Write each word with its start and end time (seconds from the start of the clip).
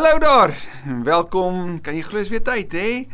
Hallo 0.00 0.18
daar. 0.18 0.54
Welkom. 1.04 1.80
Kan 1.84 1.92
jy 1.92 2.02
glo 2.06 2.22
is 2.24 2.30
weer 2.32 2.40
tyd, 2.40 2.72
hè? 2.72 3.06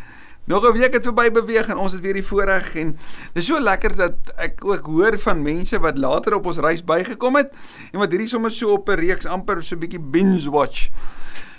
Nog 0.46 0.62
'n 0.62 0.78
week 0.78 0.92
het 0.94 1.02
verby 1.02 1.32
beweeg 1.34 1.66
en 1.68 1.80
ons 1.82 1.92
het 1.92 2.00
weer 2.00 2.14
die 2.14 2.22
voorreg 2.22 2.76
en 2.76 2.98
dis 3.34 3.46
so 3.46 3.58
lekker 3.60 3.96
dat 3.96 4.14
ek 4.36 4.62
ook 4.64 4.86
hoor 4.86 5.18
van 5.18 5.42
mense 5.42 5.78
wat 5.78 5.98
later 5.98 6.34
op 6.34 6.46
ons 6.46 6.62
reis 6.62 6.84
bygekom 6.84 7.36
het 7.36 7.50
en 7.90 7.98
wat 7.98 8.10
hierdie 8.10 8.28
sommer 8.28 8.50
so 8.50 8.70
op 8.78 8.88
'n 8.88 9.02
reeks 9.02 9.26
amper 9.26 9.62
so 9.62 9.74
'n 9.74 9.78
bietjie 9.78 10.00
binge 10.00 10.50
watch. 10.50 10.88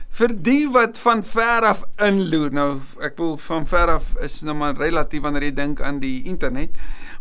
Vir 0.09 0.31
die 0.41 0.69
wat 0.71 0.97
van 0.97 1.24
ver 1.24 1.62
af 1.62 1.83
inloer. 1.97 2.51
Nou, 2.51 2.79
ek 3.01 3.17
wil 3.17 3.37
van 3.37 3.67
ver 3.67 3.87
af 3.87 4.15
is 4.21 4.41
nou 4.41 4.55
maar 4.55 4.78
relatief 4.78 5.21
wanneer 5.21 5.44
jy 5.44 5.53
dink 5.53 5.81
aan 5.81 5.99
die 5.99 6.23
internet. 6.23 6.69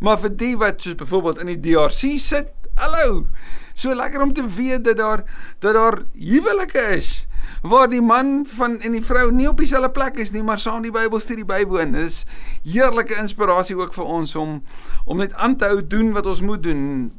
Maar 0.00 0.18
vir 0.18 0.36
die 0.36 0.56
wat 0.56 0.82
soos 0.82 0.94
byvoorbeeld 0.94 1.38
in 1.38 1.46
die 1.46 1.60
DRC 1.60 2.18
sit, 2.18 2.52
hallo. 2.74 3.26
So 3.74 3.94
lekker 3.94 4.22
om 4.22 4.32
te 4.32 4.46
weet 4.46 4.84
dat 4.84 4.96
daar 4.96 5.24
dat 5.58 5.74
daar 5.74 6.02
huwelike 6.12 6.78
is 6.78 7.26
waar 7.62 7.88
die 7.90 8.02
man 8.02 8.44
van 8.56 8.80
en 8.80 8.92
die 8.92 9.04
vrou 9.04 9.30
nie 9.32 9.48
op 9.48 9.58
dieselfde 9.58 9.90
plek 9.90 10.18
is 10.22 10.32
nie, 10.34 10.42
maar 10.42 10.58
saam 10.58 10.82
die 10.82 10.92
Bybelstudie 10.94 11.46
bywoon. 11.46 11.92
Dit 11.96 12.10
is 12.10 12.24
heerlike 12.64 13.16
inspirasie 13.20 13.76
ook 13.76 13.94
vir 13.94 14.04
ons 14.04 14.36
om 14.36 14.62
om 15.04 15.22
net 15.22 15.34
aan 15.34 15.56
te 15.56 15.68
hou 15.70 15.82
doen 15.86 16.12
wat 16.12 16.26
ons 16.26 16.42
moet 16.42 16.62
doen. 16.62 17.12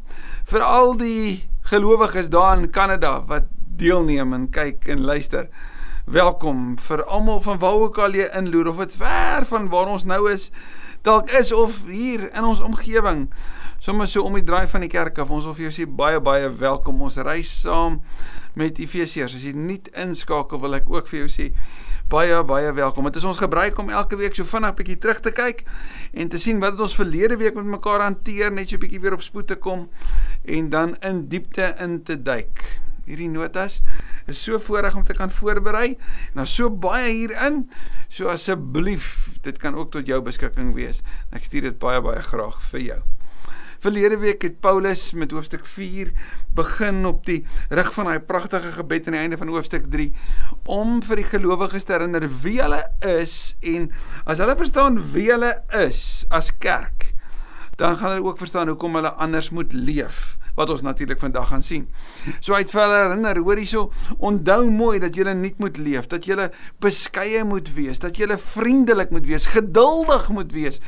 Vir 0.48 0.63
al 0.63 0.95
die 0.99 1.48
gelowiges 1.68 2.30
daar 2.30 2.58
in 2.58 2.70
Kanada 2.70 3.21
wat 3.27 3.48
deelneem 3.77 4.34
en 4.34 4.49
kyk 4.49 4.88
en 4.88 5.05
luister. 5.05 5.48
Welkom 6.05 6.77
vir 6.80 7.04
almal 7.04 7.41
van 7.44 7.59
waar 7.59 7.80
ook 7.84 7.98
al 7.99 8.16
jy 8.16 8.30
inloer 8.35 8.71
of 8.71 8.77
dit 8.84 8.96
ver 8.96 9.46
van 9.46 9.70
waar 9.70 9.91
ons 9.91 10.05
nou 10.07 10.26
is 10.32 10.52
dalk 11.07 11.30
is 11.40 11.52
of 11.52 11.85
hier 11.85 12.27
in 12.34 12.44
ons 12.44 12.62
omgewing. 12.63 13.27
Sommige 13.88 14.09
so 14.12 14.22
om 14.27 14.34
die 14.36 14.44
draai 14.44 14.68
van 14.68 14.84
die 14.84 14.90
kerk 14.91 15.16
af. 15.23 15.30
Ons 15.32 15.46
wil 15.48 15.54
vir 15.55 15.70
jou 15.70 15.76
sê 15.77 15.86
baie 15.88 16.20
baie 16.20 16.50
welkom. 16.59 16.98
Ons 17.05 17.16
reis 17.23 17.48
saam 17.62 18.02
met 18.60 18.82
Efesiërs. 18.84 19.38
As 19.38 19.46
jy 19.48 19.54
nie 19.55 19.77
inskakel 19.96 20.60
wil 20.60 20.76
ek 20.76 20.90
ook 20.91 21.08
vir 21.08 21.22
jou 21.22 21.30
sê 21.32 21.46
baie 22.12 22.41
baie 22.50 22.73
welkom. 22.76 23.08
Dit 23.08 23.22
is 23.22 23.27
ons 23.32 23.40
gebruik 23.40 23.80
om 23.80 23.94
elke 23.96 24.20
week 24.20 24.36
so 24.36 24.44
vinnig 24.44 24.74
'n 24.74 24.76
bietjie 24.76 24.98
terug 24.99 25.21
te 25.24 25.32
kyk 25.32 25.63
en 26.12 26.27
te 26.27 26.38
sien 26.38 26.60
wat 26.60 26.76
het 26.76 26.84
ons 26.84 26.99
verlede 26.99 27.38
week 27.40 27.55
met 27.55 27.63
mekaar 27.63 28.04
hanteer, 28.04 28.52
net 28.52 28.68
so 28.70 28.76
'n 28.76 28.84
bietjie 28.84 28.99
weer 28.99 29.13
op 29.13 29.21
spoed 29.21 29.48
te 29.48 29.55
kom 29.55 29.90
en 30.44 30.70
dan 30.70 30.98
in 30.99 31.27
diepte 31.29 31.76
in 31.79 32.04
te 32.04 32.22
duik. 32.22 32.82
Hierdie 33.05 33.29
notas 33.29 33.82
is 34.27 34.44
so 34.44 34.60
voorreg 34.60 34.96
om 34.96 35.04
te 35.04 35.13
kan 35.13 35.32
voorberei 35.32 35.98
daar's 36.34 36.55
so 36.55 36.70
baie 36.70 37.13
hierin. 37.13 37.72
So 38.10 38.27
asseblief, 38.27 39.40
dit 39.41 39.57
kan 39.57 39.76
ook 39.76 39.91
tot 39.91 40.05
jou 40.05 40.22
beskikking 40.22 40.76
wees. 40.76 41.04
Ek 41.32 41.44
stuur 41.44 41.62
dit 41.62 41.79
baie 41.79 42.01
baie 42.01 42.22
graag 42.22 42.62
vir 42.62 42.82
jou. 42.82 43.16
Verlede 43.79 44.17
week 44.17 44.41
het 44.41 44.59
Paulus 44.59 45.11
met 45.13 45.31
hoofstuk 45.31 45.65
4 45.65 46.11
begin 46.57 47.05
op 47.05 47.25
die 47.25 47.43
rig 47.70 47.91
van 47.93 48.09
daai 48.09 48.20
pragtige 48.20 48.71
gebed 48.79 49.07
aan 49.07 49.17
die 49.17 49.21
einde 49.21 49.37
van 49.37 49.51
hoofstuk 49.53 49.85
3 49.93 50.07
om 50.65 50.97
vir 51.05 51.21
die 51.21 51.27
gelowiges 51.29 51.85
te 51.85 51.93
herinner 51.93 52.25
wie 52.41 52.57
hulle 52.57 52.81
is 53.05 53.53
en 53.61 53.91
as 54.25 54.41
hulle 54.41 54.57
verstaan 54.57 54.98
wie 55.13 55.27
hulle 55.29 55.53
is 55.83 56.25
as 56.33 56.49
kerk, 56.57 57.11
dan 57.77 57.99
gaan 57.99 58.15
hulle 58.15 58.25
ook 58.25 58.41
verstaan 58.41 58.73
hoekom 58.73 58.98
hulle 58.98 59.13
anders 59.13 59.51
moet 59.53 59.73
leef 59.77 60.37
wat 60.57 60.71
ons 60.73 60.81
natuurlik 60.81 61.20
vandag 61.21 61.51
gaan 61.51 61.61
sien. 61.61 61.83
So 62.41 62.57
uit 62.57 62.71
vir 62.73 62.81
hulle 62.81 63.01
herinner, 63.03 63.37
hoor 63.45 63.59
hierso, 63.61 63.91
onthou 64.17 64.63
mooi 64.73 64.97
dat 65.03 65.13
jy 65.13 65.35
nie 65.38 65.53
moet 65.61 65.78
leef, 65.78 66.09
dat 66.09 66.25
jy 66.25 66.50
beskeie 66.81 67.44
moet 67.45 67.69
wees, 67.75 68.01
dat 68.01 68.17
jy 68.17 68.33
vriendelik 68.41 69.13
moet 69.13 69.29
wees, 69.29 69.45
geduldig 69.53 70.31
moet 70.33 70.50
wees 70.55 70.81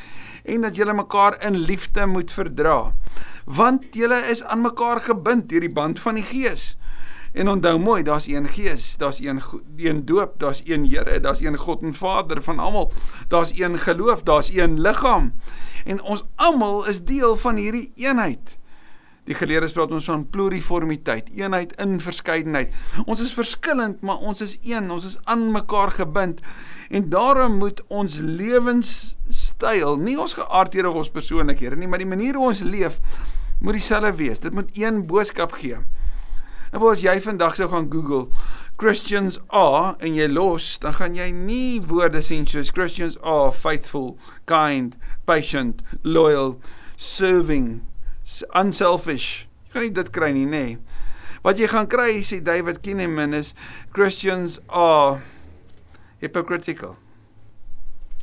en 0.49 0.65
dat 0.65 0.75
julle 0.75 0.93
mekaar 0.93 1.37
in 1.45 1.55
liefde 1.55 2.05
moet 2.05 2.31
verdra. 2.31 2.93
Want 3.45 3.85
julle 3.91 4.19
is 4.31 4.43
aan 4.43 4.61
mekaar 4.61 5.01
gebind 5.01 5.49
deur 5.49 5.65
die 5.65 5.73
band 5.73 5.99
van 5.99 6.19
die 6.19 6.25
Gees. 6.25 6.75
En 7.33 7.49
onthou 7.49 7.77
mooi, 7.79 8.03
daar's 8.03 8.27
een 8.27 8.47
Gees, 8.47 8.95
daar's 8.97 9.19
een 9.21 9.41
een 9.77 10.05
doop, 10.05 10.39
daar's 10.39 10.61
een 10.65 10.85
Here, 10.89 11.19
daar's 11.19 11.41
een 11.41 11.57
God 11.57 11.81
en 11.81 11.93
Vader 11.93 12.41
van 12.43 12.59
almal. 12.59 12.91
Daar's 13.27 13.51
een 13.59 13.77
geloof, 13.79 14.23
daar's 14.23 14.53
een 14.53 14.81
liggaam. 14.81 15.33
En 15.85 16.01
ons 16.01 16.23
almal 16.35 16.87
is 16.87 17.03
deel 17.03 17.35
van 17.35 17.55
hierdie 17.55 17.91
eenheid. 17.95 18.57
Die 19.29 19.37
geleerdes 19.37 19.75
praat 19.75 19.91
ons 19.93 20.07
van 20.09 20.23
pluriformiteit, 20.29 21.27
eenheid 21.37 21.75
in 21.81 21.99
verskeidenheid. 22.01 22.73
Ons 23.05 23.21
is 23.21 23.33
verskillend, 23.33 24.01
maar 24.01 24.17
ons 24.25 24.41
is 24.41 24.57
een, 24.65 24.89
ons 24.91 25.05
is 25.05 25.19
aan 25.23 25.51
mekaar 25.51 25.91
gebind. 25.91 26.41
En 26.89 27.09
daarom 27.09 27.57
moet 27.57 27.83
ons 27.87 28.17
lewenstyl, 29.59 29.97
nie 29.97 30.17
ons 30.19 30.33
geaardhede 30.33 30.89
of 30.89 30.95
ons 30.95 31.11
persoonlikhede 31.11 31.75
nie, 31.75 31.87
maar 31.87 31.99
die 31.99 32.07
manier 32.07 32.35
hoe 32.35 32.47
ons 32.47 32.61
leef 32.61 32.99
moet 33.59 33.75
dieselfde 33.75 34.15
wees. 34.15 34.39
Dit 34.39 34.53
moet 34.53 34.69
een 34.73 35.05
boodskap 35.07 35.51
gee. 35.51 35.77
En 36.71 36.81
as 36.81 37.01
jy 37.01 37.19
vandag 37.21 37.55
sou 37.55 37.67
gaan 37.69 37.89
Google 37.91 38.29
Christians 38.77 39.39
are 39.49 39.97
en 39.99 40.15
jy 40.15 40.27
los, 40.29 40.77
dan 40.79 40.93
gaan 40.93 41.15
jy 41.15 41.31
nie 41.31 41.81
woorde 41.81 42.21
sien 42.21 42.45
soos 42.47 42.71
Christians 42.71 43.17
are 43.21 43.51
faithful, 43.51 44.17
kind, 44.45 44.95
patient, 45.25 45.81
loyal, 46.03 46.61
serving, 46.95 47.81
unselfish. 48.55 49.47
Jy 49.67 49.73
gaan 49.73 49.83
nie 49.83 49.97
dit 49.97 50.13
kry 50.15 50.31
nie, 50.31 50.45
nê. 50.45 50.63
Nee. 50.63 50.79
Wat 51.43 51.59
jy 51.59 51.67
gaan 51.71 51.87
kry, 51.87 52.21
sê 52.23 52.39
David 52.43 52.81
Kinnaman 52.83 53.33
is 53.33 53.53
Christians 53.95 54.59
are 54.67 55.19
hypocritical. 56.19 56.97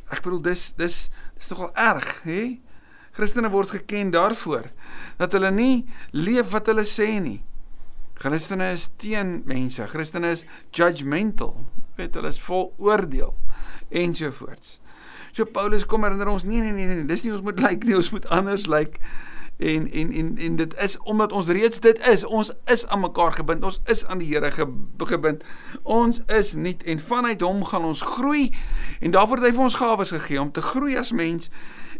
Ek 0.07 0.21
bedoel 0.23 0.43
dis 0.45 0.69
dis 0.79 0.97
dis 1.37 1.51
nogal 1.53 1.71
erg, 1.73 2.09
hè? 2.27 2.41
Christene 3.17 3.49
word 3.49 3.71
geken 3.73 4.11
daarvoor 4.13 4.67
dat 5.17 5.33
hulle 5.33 5.49
nie 5.53 5.85
leef 6.13 6.51
wat 6.53 6.69
hulle 6.69 6.85
sê 6.85 7.15
nie. 7.21 7.39
Christene 8.17 8.71
is 8.73 8.89
teen 9.01 9.41
mense. 9.49 9.85
Christene 9.89 10.33
is 10.33 10.45
judgmental. 10.73 11.55
Weet 11.97 12.17
hulle 12.17 12.29
is 12.33 12.41
vol 12.41 12.71
oordeel 12.77 13.33
ensovoorts. 13.89 14.77
So 15.33 15.45
Paulus 15.45 15.85
kom 15.85 16.05
herinner 16.05 16.29
ons 16.29 16.45
nee 16.45 16.61
nee 16.61 16.73
nee 16.73 16.89
nee, 16.89 17.05
dis 17.09 17.25
nie 17.25 17.33
ons 17.33 17.45
moet 17.45 17.59
lyk 17.61 17.77
like, 17.77 17.89
nie, 17.89 17.97
ons 17.97 18.13
moet 18.13 18.29
anders 18.33 18.65
lyk. 18.69 18.97
Like 18.97 19.26
en 19.57 19.91
en 19.91 20.11
en 20.11 20.37
en 20.37 20.55
dit 20.55 20.75
is 20.77 20.97
omdat 20.97 21.31
ons 21.31 21.47
reeds 21.47 21.79
dit 21.79 22.07
is. 22.07 22.25
Ons 22.25 22.51
is 22.65 22.87
aan 22.87 22.99
mekaar 22.99 23.33
gebind. 23.33 23.63
Ons 23.63 23.81
is 23.85 24.05
aan 24.05 24.17
die 24.17 24.27
Here 24.33 24.51
gebind. 24.97 25.43
Ons 25.83 26.21
is 26.25 26.53
nie 26.53 26.77
en 26.85 26.99
vanuit 26.99 27.41
hom 27.41 27.65
gaan 27.65 27.85
ons 27.85 28.01
groei. 28.01 28.51
En 28.99 29.11
daarvoor 29.11 29.41
het 29.41 29.45
hy 29.45 29.53
vir 29.57 29.63
ons 29.63 29.79
gawes 29.81 30.13
gegee 30.13 30.41
om 30.41 30.51
te 30.51 30.61
groei 30.61 30.97
as 30.97 31.11
mens. 31.11 31.49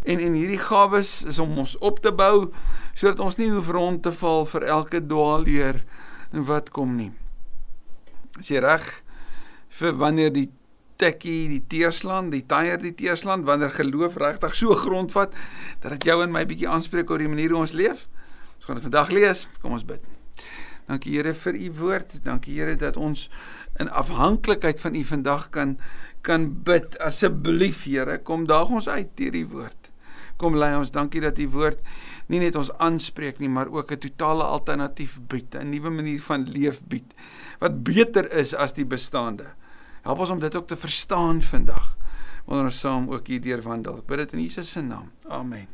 En 0.03 0.19
en 0.19 0.33
hierdie 0.33 0.61
gawes 0.61 1.23
is 1.25 1.39
om 1.39 1.57
ons 1.57 1.77
op 1.77 1.99
te 1.99 2.13
bou 2.13 2.51
sodat 2.93 3.19
ons 3.19 3.37
nie 3.37 3.49
hoef 3.49 3.69
rond 3.73 4.03
te 4.03 4.11
val 4.11 4.45
vir 4.45 4.63
elke 4.63 5.01
dwaalleer 5.05 5.83
wat 6.31 6.69
kom 6.69 6.95
nie. 6.95 7.11
As 8.37 8.49
jy 8.53 8.61
reg? 8.61 8.85
Vir 9.69 9.97
wanneer 9.97 10.31
die 10.33 10.49
tikkie 10.97 11.47
die 11.51 11.63
teerslaan, 11.69 12.31
die 12.33 12.43
tyer 12.45 12.81
die 12.81 12.93
teerslaan 12.97 13.45
wanneer 13.47 13.71
geloof 13.71 14.17
regtig 14.17 14.55
so 14.55 14.75
grondvat 14.75 15.33
dat 15.81 15.91
dit 15.97 16.09
jou 16.09 16.21
en 16.23 16.31
my 16.33 16.45
bietjie 16.49 16.69
aanspreek 16.69 17.09
oor 17.11 17.21
die 17.21 17.31
manier 17.31 17.53
hoe 17.53 17.63
ons 17.65 17.75
leef. 17.77 18.07
Ons 18.57 18.65
gaan 18.65 18.79
dit 18.79 18.87
vandag 18.89 19.11
lees. 19.13 19.47
Kom 19.61 19.77
ons 19.77 19.85
bid. 19.87 20.03
Dankie 20.87 21.17
Here 21.17 21.33
vir 21.35 21.55
u 21.59 21.71
woord. 21.81 22.19
Dankie 22.23 22.55
Here 22.57 22.75
dat 22.79 22.97
ons 22.97 23.27
in 23.79 23.89
afhanklikheid 23.89 24.79
van 24.79 24.95
u 24.95 25.03
vandag 25.03 25.49
kan 25.49 25.77
kan 26.21 26.47
bid. 26.63 26.97
Asseblief 27.03 27.83
Here, 27.85 28.17
kom 28.23 28.47
daag 28.47 28.71
ons 28.71 28.87
uit 28.87 29.11
deur 29.19 29.35
die 29.35 29.47
woord. 29.47 29.91
Kom 30.37 30.55
lei 30.55 30.73
ons. 30.77 30.91
Dankie 30.93 31.21
dat 31.21 31.39
u 31.39 31.47
woord 31.53 31.81
nie 32.27 32.41
net 32.43 32.57
ons 32.59 32.71
aanspreek 32.83 33.39
nie, 33.39 33.49
maar 33.49 33.71
ook 33.71 33.91
'n 33.91 33.99
totale 33.99 34.43
alternatief 34.43 35.19
bied, 35.27 35.55
'n 35.55 35.69
nuwe 35.69 35.89
manier 35.89 36.21
van 36.21 36.49
leef 36.49 36.81
bied 36.83 37.13
wat 37.59 37.83
beter 37.83 38.31
is 38.31 38.53
as 38.53 38.73
die 38.73 38.85
bestaande. 38.85 39.53
Help 40.01 40.19
ons 40.19 40.29
om 40.29 40.39
dit 40.39 40.55
ook 40.55 40.67
te 40.67 40.75
verstaan 40.75 41.41
vandag. 41.41 41.97
Wanneer 42.45 42.69
ons 42.69 42.79
saam 42.79 43.09
ook 43.11 43.27
hier 43.27 43.41
deur 43.41 43.61
wandel. 43.61 44.03
Bid 44.07 44.17
dit 44.17 44.33
in 44.33 44.41
Jesus 44.41 44.71
se 44.71 44.81
naam. 44.81 45.11
Amen. 45.27 45.67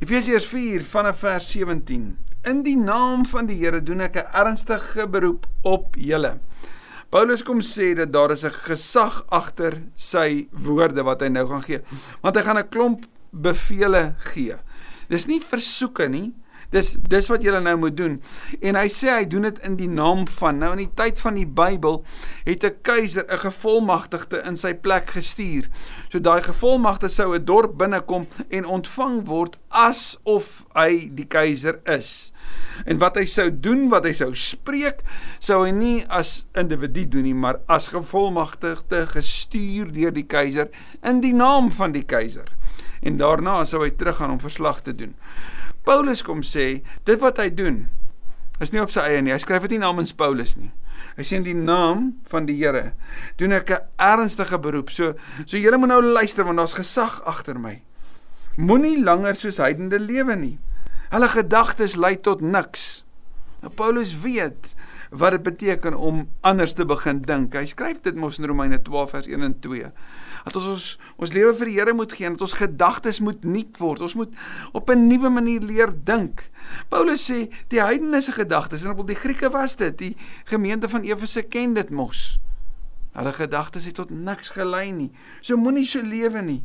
Efesiërs 0.00 0.46
4 0.46 0.84
vanaf 0.84 1.18
vers 1.18 1.50
17. 1.52 2.18
In 2.48 2.62
die 2.64 2.76
naam 2.76 3.26
van 3.28 3.46
die 3.46 3.58
Here 3.60 3.82
doen 3.82 4.00
ek 4.00 4.16
'n 4.16 4.32
ernstige 4.32 5.06
beroep 5.06 5.46
op 5.62 5.94
julle. 5.96 6.38
Paulus 7.10 7.42
kom 7.42 7.60
sê 7.60 7.94
dat 7.94 8.12
daar 8.12 8.30
is 8.30 8.44
'n 8.44 8.50
gesag 8.50 9.24
agter 9.28 9.82
sy 9.94 10.48
woorde 10.52 11.02
wat 11.02 11.20
hy 11.20 11.28
nou 11.28 11.46
gaan 11.48 11.62
gee. 11.62 11.80
Want 12.22 12.36
hy 12.36 12.42
gaan 12.42 12.58
'n 12.58 12.68
klomp 12.68 13.04
bevele 13.30 14.14
gee. 14.18 14.56
Dis 15.08 15.26
nie 15.26 15.40
versoeke 15.40 16.08
nie, 16.08 16.34
Dis 16.70 16.92
dis 17.10 17.28
wat 17.30 17.42
julle 17.42 17.60
nou 17.60 17.76
moet 17.76 17.96
doen. 17.96 18.18
En 18.62 18.78
hy 18.78 18.86
sê 18.92 19.10
hy 19.10 19.24
doen 19.30 19.48
dit 19.48 19.58
in 19.66 19.76
die 19.76 19.88
naam 19.90 20.26
van. 20.38 20.60
Nou 20.62 20.70
in 20.76 20.84
die 20.84 20.92
tyd 20.94 21.18
van 21.22 21.34
die 21.34 21.46
Bybel 21.46 22.04
het 22.46 22.64
'n 22.64 22.78
keiser 22.82 23.24
'n 23.26 23.38
gevolmagtigde 23.38 24.42
in 24.46 24.56
sy 24.56 24.74
plek 24.74 25.10
gestuur. 25.10 25.68
So 26.08 26.20
daai 26.20 26.42
gevolmagte 26.42 27.08
sou 27.08 27.34
'n 27.34 27.44
dorp 27.44 27.78
binnekom 27.78 28.26
en 28.50 28.64
ontvang 28.64 29.26
word 29.26 29.58
asof 29.68 30.64
hy 30.74 31.10
die 31.12 31.26
keiser 31.26 31.80
is. 31.84 32.32
En 32.84 32.98
wat 32.98 33.16
hy 33.16 33.24
sou 33.24 33.50
doen, 33.60 33.88
wat 33.88 34.04
hy 34.04 34.12
sou 34.12 34.34
spreek, 34.34 35.02
sou 35.38 35.64
hy 35.64 35.70
nie 35.70 36.04
as 36.08 36.46
individu 36.58 37.08
doen 37.08 37.22
nie, 37.22 37.34
maar 37.34 37.60
as 37.66 37.88
gevolmagtigde 37.88 39.06
gestuur 39.06 39.92
deur 39.92 40.12
die 40.12 40.26
keiser 40.26 40.70
in 41.02 41.20
die 41.20 41.34
naam 41.36 41.70
van 41.70 41.92
die 41.92 42.04
keiser. 42.04 42.48
En 43.02 43.16
daarna 43.16 43.64
sou 43.64 43.82
hy 43.84 43.90
teruggaan 43.90 44.30
om 44.30 44.40
verslag 44.40 44.82
te 44.84 44.94
doen. 44.94 45.14
Paulus 45.84 46.22
kom 46.22 46.42
sê, 46.44 46.82
dit 47.04 47.20
wat 47.20 47.40
hy 47.40 47.48
doen 47.48 47.88
is 48.60 48.72
nie 48.74 48.82
op 48.82 48.92
sy 48.92 49.02
eie 49.08 49.22
nie. 49.24 49.32
Hy 49.32 49.40
skryf 49.40 49.64
dit 49.66 49.78
nie 49.78 49.84
namens 49.84 50.12
Paulus 50.16 50.54
nie. 50.58 50.70
Hy 51.16 51.24
sê 51.24 51.38
in 51.40 51.46
die 51.46 51.56
naam 51.56 52.10
van 52.28 52.46
die 52.48 52.58
Here 52.60 52.92
doen 53.40 53.56
ek 53.56 53.70
'n 53.70 53.84
ernstige 53.96 54.58
beroep. 54.60 54.90
So 54.90 55.14
so 55.46 55.56
julle 55.56 55.78
moet 55.78 55.88
nou 55.88 56.02
luister 56.02 56.44
want 56.44 56.58
daar's 56.58 56.76
gesag 56.76 57.22
agter 57.24 57.58
my. 57.58 57.82
Moenie 58.56 59.02
langer 59.02 59.34
soos 59.34 59.56
heidende 59.56 59.98
lewe 59.98 60.36
nie. 60.36 60.58
Hulle 61.10 61.28
gedagtes 61.28 61.96
lei 61.96 62.16
tot 62.20 62.40
niks. 62.40 63.04
Nou 63.62 63.72
Paulus 63.72 64.20
weet 64.20 64.74
wat 65.10 65.30
dit 65.32 65.42
beteken 65.42 65.94
om 65.94 66.28
anders 66.40 66.72
te 66.72 66.84
begin 66.84 67.22
dink. 67.22 67.54
Hy 67.54 67.66
skryf 67.66 68.00
dit 68.02 68.14
mos 68.14 68.38
in 68.38 68.46
Romeine 68.46 68.82
12 68.82 69.10
vers 69.10 69.26
1 69.26 69.42
en 69.42 69.60
2. 69.60 69.90
Dat 70.44 70.56
ons 70.56 70.66
ons, 70.72 70.86
ons 71.16 71.32
lewe 71.32 71.54
vir 71.58 71.70
die 71.70 71.76
Here 71.78 71.94
moet 71.96 72.12
gee 72.12 72.26
en 72.26 72.36
dat 72.36 72.44
ons 72.46 72.56
gedagtes 72.58 73.20
moet 73.20 73.44
nuut 73.44 73.80
word. 73.80 74.04
Ons 74.06 74.14
moet 74.14 74.34
op 74.72 74.90
'n 74.90 75.06
nuwe 75.06 75.30
manier 75.30 75.60
leer 75.60 75.92
dink. 76.04 76.50
Paulus 76.88 77.30
sê 77.30 77.50
die 77.68 77.82
heidense 77.82 78.32
gedagtes 78.32 78.84
en 78.84 78.98
op 78.98 79.06
die 79.06 79.16
Grieke 79.16 79.50
was 79.50 79.76
dit, 79.76 79.98
die 79.98 80.16
gemeente 80.44 80.88
van 80.88 81.02
Efese 81.02 81.42
ken 81.42 81.74
dit 81.74 81.90
mos. 81.90 82.40
Hulle 83.12 83.32
gedagtes 83.32 83.84
het 83.84 83.94
tot 83.94 84.10
niks 84.10 84.50
gelei 84.50 84.90
nie. 84.92 85.10
So 85.40 85.56
moenie 85.56 85.86
so 85.86 86.02
lewe 86.02 86.42
nie. 86.42 86.62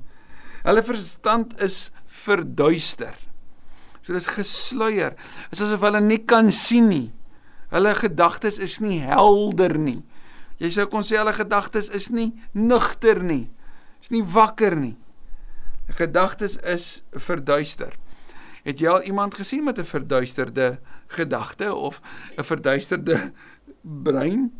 Hulle 0.63 0.83
verstand 0.83 1.61
is 1.61 1.91
verduister. 2.07 3.15
So 4.01 4.13
dis 4.13 4.27
gesluier. 4.27 5.15
Dit 5.49 5.59
is 5.59 5.61
asof 5.65 5.81
hulle 5.81 6.01
nie 6.01 6.21
kan 6.25 6.51
sien 6.51 6.87
nie. 6.87 7.13
Hulle 7.73 7.95
gedagtes 7.97 8.59
is 8.61 8.79
nie 8.79 8.99
helder 9.01 9.77
nie. 9.81 10.03
Jy 10.61 10.69
sou 10.71 10.85
kon 10.91 11.03
sê 11.03 11.17
hulle 11.19 11.33
gedagtes 11.35 11.89
is 11.89 12.11
nie 12.13 12.31
nugter 12.53 13.23
nie. 13.23 13.49
Is 14.05 14.11
nie 14.13 14.21
wakker 14.21 14.75
nie. 14.77 14.93
Gedagtes 15.97 16.59
is 16.61 16.83
verduister. 17.09 17.95
Het 18.61 18.83
jy 18.83 18.91
al 18.91 19.07
iemand 19.09 19.33
gesien 19.33 19.63
met 19.65 19.79
'n 19.81 19.89
verduisterde 19.89 20.77
gedagte 21.07 21.73
of 21.73 22.01
'n 22.37 22.43
verduisterde 22.43 23.33
brein? 23.81 24.53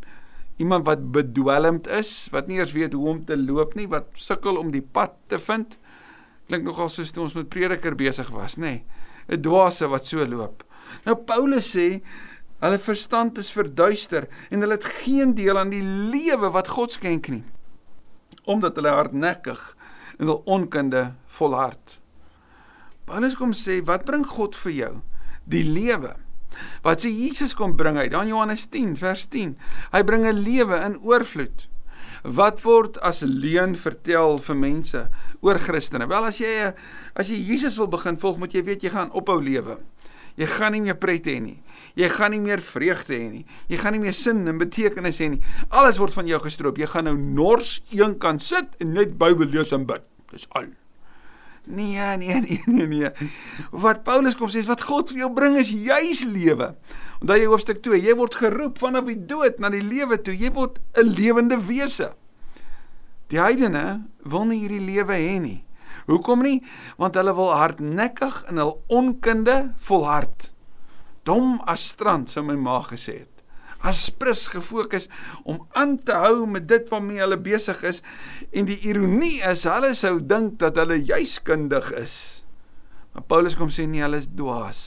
Iemand 0.58 0.86
wat 0.86 1.12
bedwelmd 1.12 1.88
is, 1.88 2.28
wat 2.32 2.48
nie 2.48 2.58
eers 2.58 2.72
weet 2.72 2.94
hoe 2.94 3.08
om 3.08 3.26
te 3.26 3.38
loop 3.38 3.76
nie, 3.76 3.88
wat 3.88 4.06
sukkel 4.14 4.58
om 4.58 4.72
die 4.72 4.82
pad 4.82 5.14
te 5.28 5.40
vind. 5.40 5.78
Klink 6.48 6.64
nogal 6.64 6.90
soos 6.90 7.12
toe 7.12 7.24
ons 7.24 7.34
met 7.34 7.50
prediker 7.50 7.96
besig 7.96 8.30
was, 8.30 8.56
nê? 8.56 8.62
Nee, 8.62 8.86
'n 9.28 9.42
Dwaase 9.42 9.88
wat 9.88 10.06
so 10.06 10.26
loop. 10.26 10.64
Nou 11.04 11.16
Paulus 11.16 11.78
sê 11.78 12.02
Hulle 12.60 12.80
verstand 12.80 13.38
is 13.38 13.52
verduister 13.52 14.28
en 14.50 14.60
hulle 14.60 14.74
het 14.74 14.84
geen 15.04 15.36
deel 15.36 15.58
aan 15.58 15.70
die 15.70 15.84
lewe 15.84 16.50
wat 16.50 16.68
God 16.68 16.92
skenk 16.92 17.28
nie. 17.28 17.44
Omdat 18.46 18.78
hulle 18.80 18.94
hardnekkig 18.94 19.62
en 20.20 20.30
hul 20.30 20.42
onkunde 20.46 21.14
volhard. 21.38 22.00
Paulus 23.06 23.36
kom 23.38 23.54
sê, 23.54 23.82
wat 23.86 24.06
bring 24.06 24.26
God 24.26 24.56
vir 24.64 24.74
jou? 24.74 24.94
Die 25.46 25.66
lewe. 25.66 26.16
Wat 26.86 27.04
sê 27.04 27.12
Jesus 27.12 27.54
kom 27.58 27.76
bring 27.78 28.00
hy? 28.00 28.08
Dan 28.10 28.30
Johannes 28.32 28.66
10 28.72 28.96
vers 29.02 29.28
10. 29.30 29.56
Hy 29.94 30.02
bring 30.04 30.26
'n 30.26 30.44
lewe 30.44 30.78
in 30.86 30.98
oorvloed. 31.02 31.68
Wat 32.26 32.64
word 32.66 32.98
as 33.06 33.22
leuen 33.22 33.76
vertel 33.76 34.40
vir 34.42 34.56
mense 34.56 35.10
oor 35.42 35.60
Christene? 35.62 36.08
Wel 36.08 36.26
as 36.26 36.40
jy 36.42 36.74
as 37.14 37.30
jy 37.30 37.38
Jesus 37.38 37.78
wil 37.78 37.88
begin 37.88 38.18
volg, 38.18 38.38
moet 38.38 38.54
jy 38.54 38.64
weet 38.64 38.82
jy 38.82 38.90
gaan 38.90 39.12
ophou 39.12 39.38
lewe. 39.42 39.78
Jy 40.36 40.48
gaan 40.52 40.74
nie 40.76 40.82
meer 40.84 40.98
pret 41.00 41.28
hê 41.30 41.38
nie. 41.40 41.58
Jy 41.96 42.10
gaan 42.12 42.34
nie 42.36 42.42
meer 42.44 42.60
vreugde 42.60 43.16
hê 43.16 43.28
nie. 43.32 43.44
Jy 43.72 43.78
gaan 43.80 43.96
nie 43.96 44.04
meer 44.04 44.16
sin 44.16 44.44
en 44.52 44.60
betekenis 44.60 45.22
hê 45.24 45.30
nie. 45.32 45.44
Alles 45.72 46.00
word 46.02 46.16
van 46.16 46.28
jou 46.28 46.40
gestroop. 46.44 46.80
Jy 46.82 46.90
gaan 46.92 47.08
nou 47.08 47.16
nors 47.16 47.78
een 47.96 48.18
kant 48.20 48.44
sit 48.44 48.76
en 48.84 48.92
net 48.98 49.16
Bybel 49.20 49.48
lees 49.54 49.72
en 49.76 49.88
bid. 49.88 50.04
Dis 50.34 50.48
al. 50.52 50.74
Nee, 51.66 52.18
nee, 52.18 52.40
nee, 52.42 52.62
nee, 52.66 52.88
nee. 52.88 53.10
Wat 53.72 54.04
Paulus 54.04 54.36
kom 54.38 54.52
sê 54.54 54.62
is 54.62 54.70
wat 54.70 54.84
God 54.86 55.10
vir 55.10 55.24
jou 55.24 55.32
bring 55.34 55.56
is 55.58 55.72
juis 55.74 56.26
lewe. 56.30 56.76
Onthou 57.24 57.40
jy 57.40 57.48
hoofstuk 57.50 57.82
2, 57.88 58.04
jy 58.06 58.14
word 58.20 58.38
geroep 58.38 58.78
vanaf 58.82 59.08
die 59.10 59.18
dood 59.18 59.58
na 59.64 59.72
die 59.74 59.82
lewe 59.82 60.20
toe. 60.22 60.36
Jy 60.38 60.52
word 60.54 60.78
'n 60.94 61.10
lewende 61.16 61.58
wese. 61.58 62.14
Die 63.34 63.42
heidene 63.42 64.06
wil 64.22 64.46
nie 64.46 64.60
hierdie 64.62 64.84
lewe 64.86 65.16
hê 65.18 65.40
nie. 65.42 65.65
Hoekom 66.06 66.44
nie? 66.46 66.60
Want 67.02 67.16
hulle 67.18 67.34
wil 67.36 67.54
hardnekkig 67.58 68.44
in 68.52 68.62
hul 68.62 68.76
onkunde 68.94 69.74
volhard. 69.88 70.52
Dom 71.26 71.58
as 71.66 71.88
strand, 71.96 72.30
sou 72.30 72.46
my 72.46 72.58
ma 72.60 72.82
gesê 72.86 73.24
het. 73.24 73.32
As 73.86 74.08
prins 74.10 74.48
gefokus 74.54 75.10
om 75.44 75.60
aan 75.78 75.98
te 76.06 76.14
hou 76.18 76.46
met 76.50 76.68
dit 76.70 76.90
waarmee 76.90 77.22
hulle 77.22 77.38
besig 77.42 77.82
is 77.86 78.02
en 78.54 78.70
die 78.70 78.78
ironie 78.90 79.42
is 79.46 79.66
hulle 79.70 79.92
sou 79.98 80.18
dink 80.22 80.60
dat 80.62 80.78
hulle 80.82 80.98
juis 81.02 81.38
kundig 81.46 81.92
is. 81.98 82.16
Maar 83.14 83.26
Paulus 83.30 83.58
kom 83.58 83.70
sê 83.74 83.86
nee, 83.90 84.04
hulle 84.04 84.22
is 84.22 84.30
dwaas. 84.30 84.80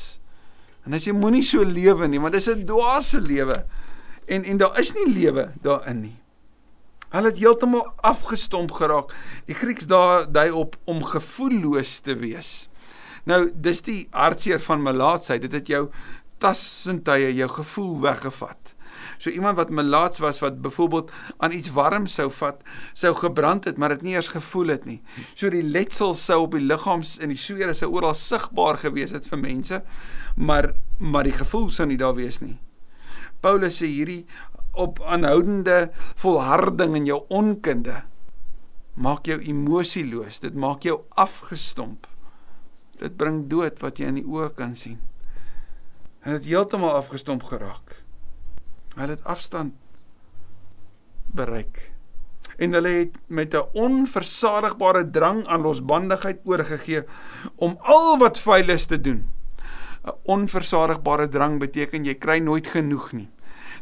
En 0.86 0.94
hy 0.96 1.02
sê 1.02 1.14
moenie 1.14 1.44
so 1.46 1.62
lewe 1.66 2.08
nie, 2.08 2.20
want 2.22 2.34
dit 2.34 2.42
is 2.42 2.50
'n 2.54 2.66
dwaase 2.66 3.20
lewe. 3.20 3.64
En 4.26 4.44
en 4.44 4.56
daar 4.56 4.78
is 4.80 4.92
nie 4.92 5.12
lewe 5.14 5.52
daarin 5.62 6.00
nie. 6.00 6.16
Hulle 7.08 7.30
het 7.32 7.40
heeltemal 7.40 7.92
afgestomp 8.04 8.72
geraak. 8.76 9.14
Die 9.48 9.56
Grieks 9.56 9.88
daar 9.88 10.26
dui 10.32 10.50
op 10.50 10.76
om 10.84 11.04
gevoelloos 11.04 11.98
te 12.04 12.16
wees. 12.20 12.68
Nou, 13.28 13.48
dis 13.54 13.80
die 13.84 14.00
hartseer 14.10 14.60
van 14.60 14.82
melaatsheid. 14.82 15.42
Dit 15.46 15.52
het 15.52 15.70
jou 15.72 15.88
tassintuie, 16.38 17.32
jou 17.34 17.48
gevoel 17.50 18.00
weggevat. 18.00 18.74
So 19.18 19.30
iemand 19.30 19.56
wat 19.56 19.70
melaats 19.70 20.18
was 20.18 20.38
wat 20.38 20.60
byvoorbeeld 20.62 21.10
aan 21.36 21.52
iets 21.52 21.72
warm 21.72 22.06
sou 22.06 22.30
vat, 22.30 22.62
sou 22.92 23.14
gebrand 23.14 23.64
het, 23.64 23.76
maar 23.76 23.88
dit 23.96 24.02
nie 24.02 24.14
eers 24.14 24.30
gevoel 24.32 24.74
het 24.74 24.84
nie. 24.84 25.00
So 25.34 25.50
die 25.50 25.62
letsel 25.62 26.14
sou 26.14 26.42
op 26.46 26.54
die 26.56 26.64
liggaams 26.64 27.18
en 27.22 27.34
die 27.34 27.40
swere 27.40 27.74
sou 27.74 27.90
oral 27.92 28.14
sigbaar 28.14 28.78
gewees 28.78 29.14
het 29.16 29.26
vir 29.28 29.42
mense, 29.42 29.82
maar 30.36 30.72
maar 30.98 31.26
die 31.28 31.36
gevoel 31.36 31.68
sou 31.70 31.86
nie 31.86 31.98
daar 31.98 32.16
wees 32.16 32.40
nie. 32.42 32.56
Paulus 33.40 33.78
sê 33.78 33.86
hierdie 33.86 34.24
op 34.78 35.02
aanhoudende 35.02 35.90
volharding 36.22 36.96
in 36.96 37.10
jou 37.10 37.24
onkunde 37.28 38.02
maak 38.98 39.28
jou 39.30 39.38
emosieloos 39.38 40.40
dit 40.42 40.54
maak 40.58 40.82
jou 40.86 41.00
afgestomp. 41.18 42.06
Dit 42.98 43.14
bring 43.18 43.44
dood 43.50 43.78
wat 43.82 44.00
jy 44.00 44.10
in 44.10 44.18
die 44.18 44.26
oë 44.26 44.50
kan 44.58 44.74
sien. 44.74 44.98
En 46.26 46.34
dit 46.34 46.50
heeltemal 46.50 46.96
afgestomp 46.98 47.46
geraak. 47.46 48.00
Hulle 48.96 49.14
het 49.14 49.22
afstand 49.22 49.76
bereik. 51.30 51.92
En 52.58 52.74
hulle 52.74 52.94
het 53.04 53.18
met 53.28 53.54
'n 53.54 53.70
onversadigbare 53.72 55.10
drang 55.10 55.46
aan 55.46 55.62
losbandigheid 55.62 56.40
oorgegee 56.44 57.04
om 57.54 57.78
al 57.80 58.18
wat 58.18 58.38
vuil 58.38 58.68
is 58.68 58.86
te 58.86 59.00
doen. 59.00 59.30
'n 60.04 60.14
onversadigbare 60.24 61.28
drang 61.28 61.58
beteken 61.58 62.04
jy 62.04 62.14
kry 62.14 62.38
nooit 62.38 62.66
genoeg 62.66 63.12
nie 63.12 63.30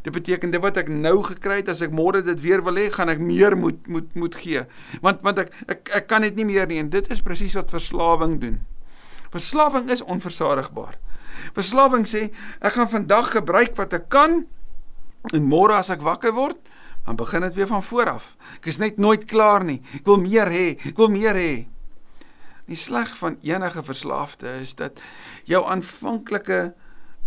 Dit 0.07 0.15
beteken 0.15 0.53
dit 0.55 0.63
wat 0.63 0.77
ek 0.79 0.87
nou 0.87 1.17
gekry 1.27 1.57
het 1.59 1.73
as 1.73 1.81
ek 1.83 1.91
môre 1.91 2.21
dit 2.23 2.39
weer 2.39 2.61
wil 2.63 2.77
hê, 2.79 2.85
gaan 2.95 3.11
ek 3.11 3.19
meer 3.19 3.57
moet 3.59 3.89
moet 3.91 4.13
moet 4.15 4.37
gee. 4.39 4.63
Want 5.03 5.25
want 5.27 5.41
ek 5.43 5.51
ek 5.67 5.91
ek 5.99 6.07
kan 6.07 6.23
dit 6.23 6.37
nie 6.39 6.47
meer 6.47 6.71
nie 6.71 6.79
en 6.79 6.93
dit 6.93 7.11
is 7.11 7.25
presies 7.27 7.57
wat 7.59 7.75
verslawing 7.75 8.37
doen. 8.39 8.61
Verslawing 9.35 9.91
is 9.91 10.05
onversadigbaar. 10.07 10.95
Verslawing 11.59 12.07
sê 12.07 12.29
ek 12.63 12.79
gaan 12.79 12.93
vandag 12.93 13.35
gebruik 13.35 13.75
wat 13.81 13.99
ek 13.99 14.07
kan 14.15 14.45
en 15.35 15.51
môre 15.51 15.75
as 15.75 15.91
ek 15.91 16.07
wakker 16.07 16.37
word, 16.39 16.61
dan 17.03 17.19
begin 17.19 17.43
dit 17.43 17.59
weer 17.59 17.71
van 17.75 17.83
voor 17.83 18.15
af. 18.15 18.37
Ek 18.61 18.71
is 18.71 18.79
net 18.79 19.03
nooit 19.03 19.27
klaar 19.27 19.67
nie. 19.67 19.81
Ek 19.99 20.07
wil 20.07 20.23
meer 20.23 20.55
hê, 20.55 20.77
ek 20.87 21.03
wil 21.03 21.11
meer 21.11 21.35
hê. 21.35 21.67
Die 22.71 22.79
sleg 22.79 23.11
van 23.19 23.43
enige 23.43 23.83
verslaafde 23.83 24.55
is 24.63 24.79
dat 24.79 25.03
jou 25.51 25.67
aanvanklike 25.67 26.77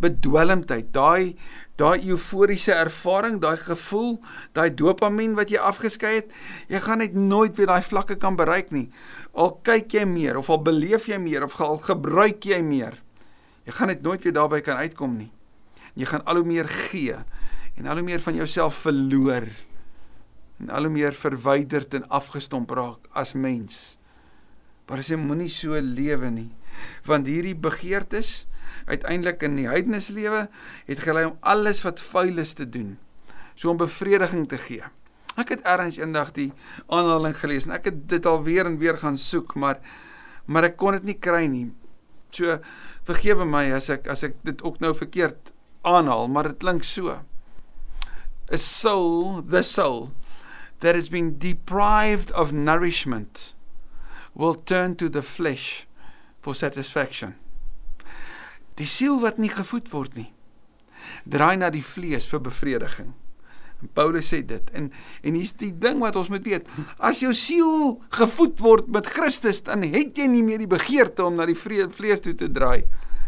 bedwelmdheid, 0.01 0.91
daai 0.95 1.35
daai 1.79 2.03
euforiese 2.11 2.73
ervaring, 2.75 3.37
daai 3.39 3.57
gevoel, 3.57 4.17
daai 4.57 4.67
dopamien 4.75 5.37
wat 5.37 5.51
jy 5.53 5.61
afgeskei 5.63 6.17
het, 6.17 6.33
jy 6.67 6.81
gaan 6.83 6.99
net 6.99 7.15
nooit 7.15 7.55
weer 7.55 7.71
daai 7.71 7.83
vlakke 7.85 8.17
kan 8.19 8.35
bereik 8.39 8.73
nie. 8.75 8.89
Al 9.31 9.53
kyk 9.63 9.95
jy 9.95 10.03
meer 10.09 10.39
of 10.39 10.49
al 10.51 10.59
beleef 10.65 11.07
jy 11.07 11.19
meer 11.23 11.45
of 11.47 11.55
al 11.63 11.79
gebruik 11.85 12.43
jy 12.49 12.59
meer, 12.65 12.99
jy 13.63 13.75
gaan 13.77 13.93
net 13.93 14.03
nooit 14.03 14.27
weer 14.27 14.35
daarby 14.35 14.59
kan 14.65 14.81
uitkom 14.83 15.15
nie. 15.21 15.31
Jy 15.95 16.09
gaan 16.11 16.25
al 16.27 16.41
hoe 16.41 16.47
meer 16.47 16.67
gee 16.89 17.15
en 17.79 17.87
al 17.87 18.01
hoe 18.01 18.05
meer 18.05 18.21
van 18.23 18.35
jouself 18.35 18.83
verloor 18.83 19.47
en 20.59 20.69
al 20.75 20.87
hoe 20.87 20.91
meer 20.91 21.15
verwyderd 21.15 21.95
en 21.95 22.07
afgestomp 22.11 22.71
raak 22.75 23.07
as 23.15 23.33
mens. 23.33 23.97
Maar 24.89 25.03
as 25.03 25.11
jy 25.11 25.19
moenie 25.21 25.51
so 25.53 25.77
lewe 25.79 26.31
nie, 26.33 26.49
want 27.07 27.29
hierdie 27.29 27.55
begeertes 27.55 28.49
uiteindelik 28.85 29.43
in 29.43 29.55
die 29.55 29.67
heidense 29.67 30.13
lewe 30.13 30.47
het 30.85 31.03
gelei 31.03 31.25
om 31.29 31.37
alles 31.39 31.81
wat 31.85 32.01
vuil 32.01 32.37
is 32.37 32.53
te 32.53 32.69
doen. 32.69 32.97
So 33.55 33.69
om 33.69 33.77
bevrediging 33.77 34.47
te 34.49 34.57
gee. 34.57 34.83
Ek 35.39 35.53
het 35.53 35.63
ergens 35.67 35.99
eendag 35.99 36.33
die 36.35 36.51
aanhaling 36.87 37.35
gelees 37.37 37.67
en 37.67 37.75
ek 37.77 37.91
het 37.91 37.99
dit 38.11 38.25
al 38.25 38.41
weer 38.43 38.67
en 38.67 38.79
weer 38.81 38.97
gaan 38.97 39.17
soek, 39.17 39.55
maar 39.55 39.79
maar 40.49 40.65
ek 40.65 40.79
kon 40.81 40.95
dit 40.97 41.05
nie 41.05 41.19
kry 41.21 41.45
nie. 41.45 41.67
So 42.33 42.57
vergewe 43.07 43.45
my 43.45 43.67
as 43.75 43.89
ek 43.93 44.09
as 44.09 44.23
ek 44.25 44.39
dit 44.47 44.63
ook 44.65 44.79
nou 44.81 44.95
verkeerd 44.97 45.53
aanhaal, 45.85 46.27
maar 46.27 46.49
dit 46.49 46.63
klink 46.63 46.83
so. 46.83 47.19
A 48.49 48.57
soul, 48.57 49.43
the 49.45 49.61
soul 49.63 50.09
that 50.79 50.95
has 50.95 51.09
been 51.09 51.37
deprived 51.37 52.33
of 52.33 52.51
nourishment 52.51 53.53
will 54.33 54.55
turn 54.55 54.95
to 54.95 55.09
the 55.09 55.21
flesh 55.21 55.85
for 56.41 56.55
satisfaction. 56.55 57.35
Die 58.79 58.87
siel 58.87 59.19
wat 59.23 59.39
nie 59.41 59.51
gevoed 59.51 59.89
word 59.91 60.15
nie, 60.15 60.29
draai 61.27 61.57
na 61.59 61.69
die 61.73 61.83
vlees 61.83 62.27
vir 62.31 62.43
bevrediging. 62.47 63.11
En 63.79 63.91
Paulus 63.95 64.27
sê 64.31 64.41
dit. 64.43 64.71
En 64.75 64.89
en 65.23 65.37
hier's 65.37 65.53
die 65.59 65.71
ding 65.71 66.01
wat 66.03 66.17
ons 66.19 66.31
moet 66.31 66.43
weet. 66.43 66.67
As 66.97 67.21
jou 67.23 67.31
siel 67.35 67.99
gevoed 68.15 68.59
word 68.63 68.89
met 68.91 69.07
Christus, 69.07 69.61
dan 69.67 69.85
het 69.87 70.17
jy 70.19 70.27
nie 70.31 70.43
meer 70.43 70.59
die 70.59 70.71
begeerte 70.71 71.23
om 71.27 71.39
na 71.39 71.47
die 71.47 71.57
vlees 71.57 72.23
toe 72.23 72.35
te 72.35 72.49
draai 72.51 72.83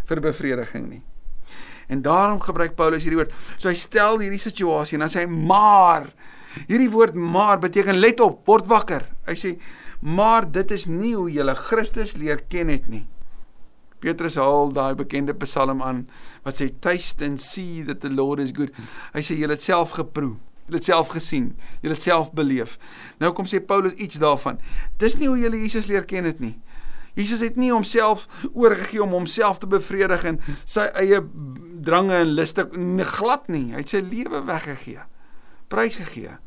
vir 0.10 0.24
bevrediging 0.24 0.90
nie. 0.90 1.02
En 1.92 2.04
daarom 2.04 2.40
gebruik 2.44 2.76
Paulus 2.76 3.04
hierdie 3.04 3.20
woord. 3.20 3.34
So 3.58 3.72
hy 3.72 3.76
stel 3.80 4.22
hierdie 4.24 4.42
situasie 4.42 4.98
en 4.98 5.06
dan 5.06 5.12
sê 5.12 5.26
hy 5.26 5.32
maar. 5.32 6.10
Hierdie 6.68 6.92
woord 6.92 7.16
maar 7.16 7.60
beteken 7.64 8.00
let 8.00 8.20
op, 8.24 8.44
word 8.48 8.68
wakker. 8.72 9.08
Hy 9.28 9.36
sê 9.40 9.56
maar 10.02 10.48
dit 10.50 10.72
is 10.74 10.88
nie 10.90 11.14
hoe 11.14 11.30
jy 11.30 11.56
Christus 11.56 12.16
leer 12.18 12.42
ken 12.50 12.72
het 12.74 12.88
nie. 12.90 13.06
Petrus 14.02 14.38
haal 14.42 14.72
daai 14.74 14.96
bekende 14.98 15.36
Psalm 15.44 15.82
aan 15.86 16.06
wat 16.46 16.58
sê 16.58 16.72
taste 16.82 17.26
and 17.26 17.42
see 17.42 17.84
that 17.86 18.02
the 18.02 18.10
Lord 18.10 18.42
is 18.42 18.54
good. 18.58 18.74
Hy 19.14 19.24
sê 19.26 19.38
jy 19.38 19.50
het 19.52 19.64
self 19.64 19.96
geproe. 20.00 20.36
Jy 20.72 20.80
het 20.80 20.90
self 20.90 21.12
gesien. 21.14 21.52
Jy 21.84 21.94
het 21.94 22.02
self 22.02 22.32
beleef. 22.38 22.78
Nou 23.22 23.34
kom 23.38 23.50
sê 23.50 23.62
Paulus 23.62 23.98
iets 24.02 24.22
daarvan. 24.22 24.60
Dis 25.02 25.20
nie 25.20 25.30
hoe 25.30 25.38
jy 25.40 25.52
Jesus 25.66 25.90
leer 25.92 26.08
ken 26.10 26.30
het 26.30 26.42
nie. 26.42 26.56
Jesus 27.18 27.42
het 27.44 27.58
nie 27.60 27.74
homself 27.74 28.28
oorgegee 28.54 29.02
om 29.04 29.12
homself 29.12 29.60
te 29.60 29.68
bevredig 29.68 30.24
en 30.30 30.38
sy 30.64 30.86
eie 31.02 31.20
drange 31.84 32.16
en 32.24 32.36
liste 32.38 32.66
glad 33.18 33.50
nie. 33.52 33.72
Hy 33.76 33.84
het 33.84 33.92
sy 33.92 34.04
lewe 34.06 34.46
weggegee. 34.48 35.04
Prys 35.72 36.00
gegee 36.00 36.38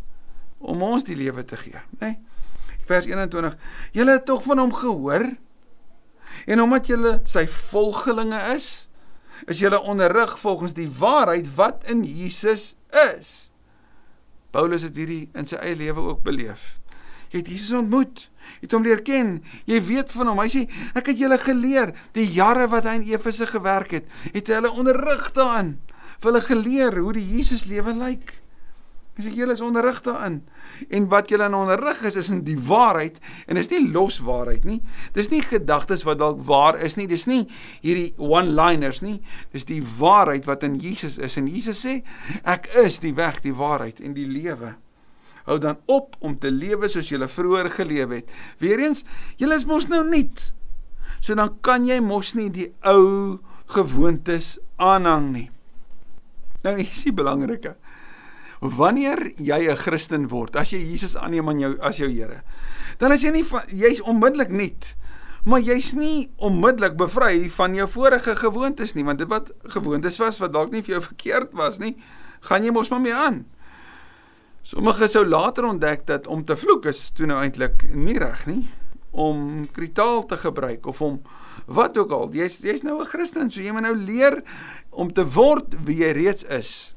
om 0.64 0.80
ons 0.84 1.04
die 1.04 1.16
lewe 1.16 1.44
te 1.44 1.58
gee, 1.60 1.80
nê? 2.00 2.14
Nee? 2.14 2.20
Vers 2.88 3.06
21. 3.08 3.56
Julle 3.96 4.18
het 4.18 4.26
tog 4.28 4.42
van 4.44 4.60
hom 4.60 4.72
gehoor? 4.76 5.24
En 6.46 6.60
omdat 6.64 6.90
julle 6.90 7.14
sy 7.28 7.46
volgelinge 7.50 8.40
is, 8.54 8.88
is 9.50 9.60
julle 9.60 9.80
onderrig 9.80 10.38
volgens 10.40 10.76
die 10.76 10.88
waarheid 10.88 11.48
wat 11.56 11.84
in 11.90 12.04
Jesus 12.04 12.76
is. 13.10 13.50
Paulus 14.54 14.86
het 14.86 14.96
hierdie 14.96 15.28
in 15.34 15.48
sy 15.50 15.58
eie 15.58 15.76
lewe 15.76 16.04
ook 16.12 16.22
beleef. 16.26 16.76
Jy 17.32 17.40
het 17.40 17.50
Jesus 17.50 17.74
ontmoet, 17.74 18.28
jy 18.60 18.68
het 18.68 18.76
hom 18.76 18.84
leer 18.86 19.02
ken, 19.02 19.32
jy 19.66 19.80
weet 19.82 20.12
van 20.14 20.30
hom. 20.30 20.38
Hy 20.38 20.50
sê, 20.52 20.62
ek 20.94 21.10
het 21.10 21.18
julle 21.18 21.38
geleer 21.42 21.90
die 22.14 22.28
jare 22.30 22.68
wat 22.70 22.86
hy 22.86 23.00
in 23.00 23.08
Efese 23.10 23.48
gewerk 23.50 23.96
het, 23.96 24.06
het 24.30 24.46
hy 24.46 24.60
hulle 24.60 24.70
onderrig 24.70 25.32
daarin, 25.34 25.74
vir 26.20 26.30
hulle 26.30 26.44
geleer 26.46 27.00
hoe 27.02 27.16
die 27.16 27.26
Jesus 27.34 27.66
lewe 27.66 27.96
lyk. 27.98 28.36
Hy 29.14 29.22
sê 29.22 29.30
julle 29.30 29.54
is 29.54 29.62
onderrig 29.62 30.00
daarin. 30.02 30.40
En 30.90 31.04
wat 31.12 31.28
julle 31.30 31.46
in 31.46 31.54
onderrig 31.54 32.00
is 32.08 32.16
is 32.18 32.32
in 32.34 32.40
die 32.46 32.58
waarheid 32.58 33.20
en 33.46 33.60
is 33.60 33.70
nie 33.70 33.84
los 33.94 34.18
waarheid 34.26 34.64
nie. 34.66 34.80
Dis 35.14 35.30
nie 35.30 35.42
gedagtes 35.44 36.02
wat 36.02 36.18
dalk 36.18 36.40
waar 36.48 36.80
is 36.82 36.98
nie. 36.98 37.06
Dis 37.06 37.28
nie 37.30 37.44
hierdie 37.84 38.10
one-liners 38.18 39.04
nie. 39.06 39.20
Dis 39.54 39.68
die 39.70 39.78
waarheid 39.98 40.48
wat 40.50 40.66
in 40.66 40.80
Jesus 40.82 41.20
is. 41.22 41.38
En 41.38 41.46
Jesus 41.46 41.84
sê 41.86 42.00
ek 42.42 42.66
is 42.82 42.98
die 43.04 43.14
weg, 43.14 43.38
die 43.46 43.54
waarheid 43.54 44.02
en 44.02 44.18
die 44.18 44.26
lewe. 44.26 44.74
Hou 45.46 45.60
dan 45.62 45.78
op 45.86 46.18
om 46.24 46.34
te 46.40 46.50
lewe 46.50 46.90
soos 46.90 47.12
jy 47.12 47.20
vroeër 47.22 47.70
geleef 47.70 48.10
het. 48.10 48.36
Weereens, 48.58 49.04
jy 49.38 49.46
is 49.54 49.68
mos 49.68 49.86
nou 49.92 50.02
nuut. 50.08 50.50
So 51.20 51.38
dan 51.38 51.54
kan 51.62 51.86
jy 51.86 52.00
mos 52.02 52.34
nie 52.34 52.50
die 52.50 52.72
ou 52.82 53.38
gewoontes 53.70 54.56
aanhang 54.74 55.30
nie. 55.36 55.48
Nou 56.64 56.80
is 56.82 57.04
die 57.06 57.14
belangrike 57.14 57.76
wanneer 58.64 59.32
jy 59.36 59.68
'n 59.68 59.76
Christen 59.76 60.28
word, 60.28 60.56
as 60.56 60.70
jy 60.72 60.78
Jesus 60.78 61.16
aanneem 61.16 61.48
aan 61.48 61.58
jou 61.58 61.76
as 61.80 61.96
jou 61.96 62.08
Here, 62.08 62.42
dan 62.98 63.12
is 63.12 63.22
jy 63.22 63.30
nie 63.30 63.44
jy's 63.68 64.00
onmiddellik 64.00 64.48
nuut. 64.48 64.94
Maar 65.44 65.60
jy's 65.60 65.92
nie 65.92 66.30
onmiddellik 66.36 66.96
bevry 66.96 67.50
van 67.50 67.74
jou 67.74 67.88
vorige 67.88 68.36
gewoontes 68.36 68.94
nie, 68.94 69.04
want 69.04 69.18
dit 69.18 69.28
wat 69.28 69.52
gewoontes 69.62 70.16
was 70.18 70.38
wat 70.38 70.52
dalk 70.52 70.72
nie 70.72 70.82
vir 70.82 70.94
jou 70.94 71.02
verkeerd 71.02 71.52
was 71.52 71.78
nie, 71.78 71.96
gaan 72.40 72.64
jy 72.64 72.70
mos 72.70 72.88
maar 72.88 73.00
mee 73.00 73.14
aan. 73.14 73.44
Sommige 74.62 75.08
sou 75.08 75.26
later 75.26 75.64
ontdek 75.64 76.06
dat 76.06 76.26
om 76.26 76.44
te 76.44 76.56
vloek 76.56 76.86
is 76.86 77.10
toe 77.10 77.26
nou 77.26 77.42
eintlik 77.42 77.84
nie 77.92 78.18
reg 78.18 78.46
nie 78.46 78.70
om 79.10 79.68
kritaal 79.70 80.24
te 80.26 80.36
gebruik 80.36 80.86
of 80.86 81.02
om 81.02 81.22
wat 81.66 81.98
ook 81.98 82.10
al. 82.10 82.30
Jy's 82.32 82.58
jy's 82.58 82.82
nou 82.82 83.00
'n 83.00 83.06
Christen, 83.06 83.50
so 83.50 83.60
jy 83.60 83.72
moet 83.72 83.82
nou 83.82 83.96
leer 83.96 84.42
om 84.90 85.12
te 85.12 85.28
word 85.28 85.76
wie 85.84 85.96
jy 85.96 86.12
reeds 86.12 86.44
is. 86.44 86.94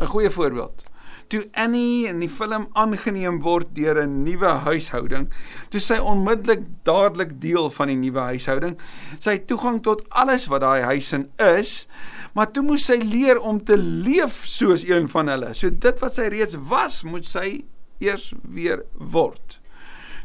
'n 0.00 0.06
Goeie 0.06 0.30
voorbeeld 0.30 0.89
toe 1.30 1.44
Annie 1.58 2.08
in 2.10 2.20
die 2.22 2.30
film 2.30 2.66
aangeneem 2.78 3.38
word 3.44 3.70
deur 3.76 4.02
'n 4.02 4.22
nuwe 4.24 4.50
huishouding, 4.66 5.28
toe 5.70 5.80
sy 5.80 5.98
onmiddellik 5.98 6.64
dadelik 6.84 7.40
deel 7.40 7.70
van 7.70 7.88
die 7.88 7.96
nuwe 7.96 8.20
huishouding. 8.34 8.76
Sy 9.18 9.38
het 9.38 9.46
toegang 9.46 9.82
tot 9.82 10.02
alles 10.10 10.48
wat 10.50 10.60
daai 10.60 10.82
huis 10.82 11.12
in 11.12 11.30
is, 11.38 11.86
maar 12.34 12.50
toe 12.52 12.62
moes 12.62 12.84
sy 12.84 12.98
leer 12.98 13.38
om 13.38 13.64
te 13.64 13.76
leef 13.76 14.42
soos 14.44 14.82
een 14.88 15.08
van 15.08 15.28
hulle. 15.28 15.54
So 15.54 15.70
dit 15.70 16.00
wat 16.00 16.14
sy 16.14 16.28
reeds 16.28 16.56
was, 16.68 17.02
moet 17.02 17.26
sy 17.26 17.64
eers 18.00 18.32
weer 18.42 18.84
word. 18.94 19.60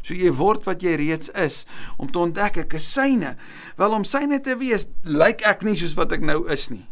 So 0.02 0.14
jy 0.14 0.30
word 0.30 0.66
wat 0.66 0.82
jy 0.82 0.96
reeds 0.96 1.30
is 1.34 1.66
om 1.98 2.10
te 2.10 2.18
ontdek 2.18 2.56
ek 2.56 2.74
is 2.74 2.92
syne. 2.92 3.36
Wel 3.76 3.92
om 3.92 4.04
syne 4.04 4.40
te 4.40 4.56
wees, 4.56 4.88
lyk 5.04 5.42
ek 5.42 5.62
nie 5.62 5.76
soos 5.76 5.94
wat 5.94 6.12
ek 6.12 6.20
nou 6.20 6.46
is 6.50 6.70
nie 6.70 6.86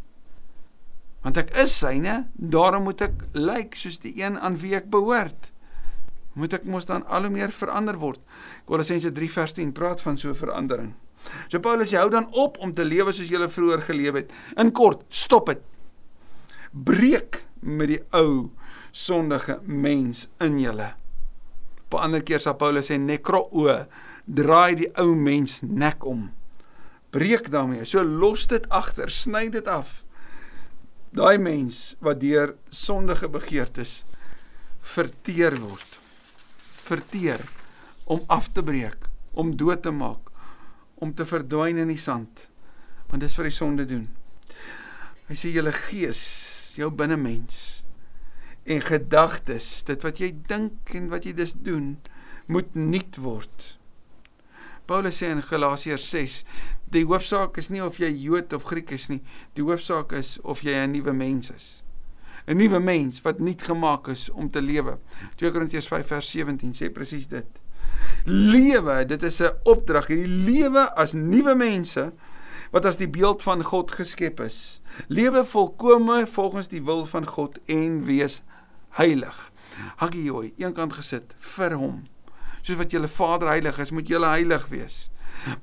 want 1.25 1.41
ek 1.41 1.55
is 1.57 1.73
syne, 1.73 2.27
daarom 2.37 2.85
moet 2.85 3.01
ek 3.07 3.23
lyk 3.33 3.47
like, 3.47 3.79
soos 3.81 3.97
die 4.03 4.13
een 4.21 4.37
aan 4.37 4.59
wie 4.61 4.75
ek 4.77 4.91
behoort. 4.93 5.51
Moet 6.37 6.59
ek 6.59 6.67
mos 6.69 6.85
dan 6.85 7.07
al 7.09 7.25
hoe 7.25 7.33
meer 7.33 7.55
verander 7.55 7.97
word. 7.97 8.21
Kolossense 8.69 9.13
3 9.15 9.31
vers 9.33 9.57
10 9.57 9.73
praat 9.73 10.03
van 10.05 10.19
so 10.21 10.31
'n 10.31 10.37
verandering. 10.37 10.93
So 11.49 11.61
Paulus 11.61 11.93
sê 11.93 11.97
hou 11.97 12.11
dan 12.11 12.29
op 12.33 12.59
om 12.59 12.75
te 12.75 12.85
lewe 12.85 13.13
soos 13.13 13.31
jy 13.31 13.49
vroeër 13.49 13.81
geleef 13.81 14.15
het. 14.15 14.33
In 14.57 14.73
kort, 14.73 15.05
stop 15.09 15.47
dit. 15.47 15.63
Breek 16.73 17.47
met 17.61 17.89
die 17.89 18.03
ou 18.13 18.51
sondige 18.91 19.61
mens 19.63 20.29
in 20.41 20.61
julle. 20.61 20.95
Op 21.87 21.95
'n 21.95 22.03
ander 22.03 22.23
keer 22.23 22.41
sê 22.41 22.53
Paulus 22.57 22.91
sê 22.91 22.99
nekroo, 22.99 23.87
draai 24.27 24.75
die 24.75 24.91
ou 24.97 25.15
mens 25.15 25.61
nek 25.63 26.05
om. 26.05 26.33
Breek 27.11 27.51
daarmee. 27.51 27.85
So 27.85 28.03
los 28.03 28.47
dit 28.47 28.69
agter, 28.69 29.11
sny 29.11 29.49
dit 29.49 29.69
af 29.69 30.04
daai 31.15 31.39
mens 31.39 31.95
wat 32.03 32.19
deur 32.23 32.57
sondige 32.75 33.29
begeertes 33.31 34.03
verteer 34.95 35.55
word 35.63 35.99
verteer 36.85 37.45
om 38.11 38.25
af 38.27 38.51
te 38.53 38.65
breek 38.67 39.07
om 39.39 39.55
dood 39.61 39.85
te 39.85 39.93
maak 39.95 40.33
om 41.05 41.15
te 41.15 41.27
verdwyn 41.29 41.79
in 41.85 41.93
die 41.93 42.01
sand 42.01 42.49
want 43.11 43.23
dis 43.23 43.37
vir 43.39 43.47
die 43.47 43.55
sonde 43.55 43.85
doen. 43.87 44.09
Hy 45.29 45.37
sê 45.39 45.53
julle 45.55 45.71
gees 45.77 46.25
jou 46.81 46.91
binnemens 46.91 47.61
en 48.67 48.83
gedagtes 48.83 49.69
dit 49.87 50.03
wat 50.03 50.19
jy 50.19 50.33
dink 50.49 50.95
en 50.99 51.11
wat 51.13 51.29
jy 51.29 51.35
dus 51.37 51.55
doen 51.55 51.95
moet 52.51 52.75
nuut 52.75 53.21
word. 53.23 53.69
Paulus 54.89 55.21
sê 55.21 55.31
in 55.33 55.45
Galasiërs 55.45 56.09
6, 56.11 56.41
die 56.95 57.05
hoofsaak 57.05 57.59
is 57.61 57.71
nie 57.75 57.83
of 57.83 57.99
jy 57.99 58.11
Jood 58.25 58.53
of 58.57 58.69
Griek 58.69 58.93
is 58.95 59.09
nie, 59.11 59.21
die 59.59 59.65
hoofsaak 59.67 60.15
is 60.17 60.39
of 60.43 60.63
jy 60.63 60.75
'n 60.75 60.93
nuwe 60.93 61.13
mens 61.13 61.51
is. 61.51 61.85
'n 62.47 62.57
Nuwe 62.57 62.81
mens 62.81 63.23
wat 63.23 63.39
nuut 63.41 63.63
gemaak 63.63 64.09
is 64.09 64.31
om 64.31 64.51
te 64.51 64.61
lewe. 64.61 64.99
2 65.37 65.51
Korintiërs 65.51 65.89
5 65.89 66.07
vers 66.07 66.31
17 66.31 66.73
sê 66.73 66.93
presies 66.93 67.27
dit. 67.27 67.47
Lewe, 68.25 69.05
dit 69.05 69.23
is 69.23 69.41
'n 69.41 69.57
opdrag, 69.65 70.07
hierdie 70.07 70.29
lewe 70.29 70.95
as 70.95 71.13
nuwe 71.13 71.55
mense 71.55 72.13
wat 72.71 72.85
as 72.85 72.97
die 72.97 73.09
beeld 73.09 73.43
van 73.43 73.63
God 73.63 73.91
geskep 73.91 74.41
is. 74.41 74.81
Lewe 75.09 75.45
volkome 75.45 76.27
volgens 76.27 76.69
die 76.69 76.83
wil 76.83 77.05
van 77.07 77.27
God 77.27 77.59
en 77.67 78.05
wees 78.05 78.43
heilig. 78.91 79.53
Hagioi, 79.97 80.53
eenkant 80.57 80.93
gesit 80.93 81.35
vir 81.39 81.75
hom 81.75 82.05
soos 82.65 82.79
wat 82.81 82.93
julle 82.95 83.09
Vader 83.09 83.49
heilig 83.53 83.79
is, 83.79 83.93
moet 83.93 84.09
julle 84.09 84.31
heilig 84.33 84.69
wees. 84.69 85.11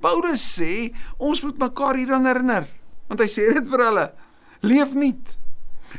Paulus 0.03 0.41
sê 0.41 0.91
ons 1.17 1.43
moet 1.43 1.61
mekaar 1.67 1.99
hieraan 1.99 2.27
herinner, 2.29 2.67
want 3.09 3.23
hy 3.23 3.29
sê 3.31 3.47
dit 3.55 3.71
vir 3.71 3.85
hulle. 3.87 4.07
Leef 4.65 4.93
nuut. 4.97 5.37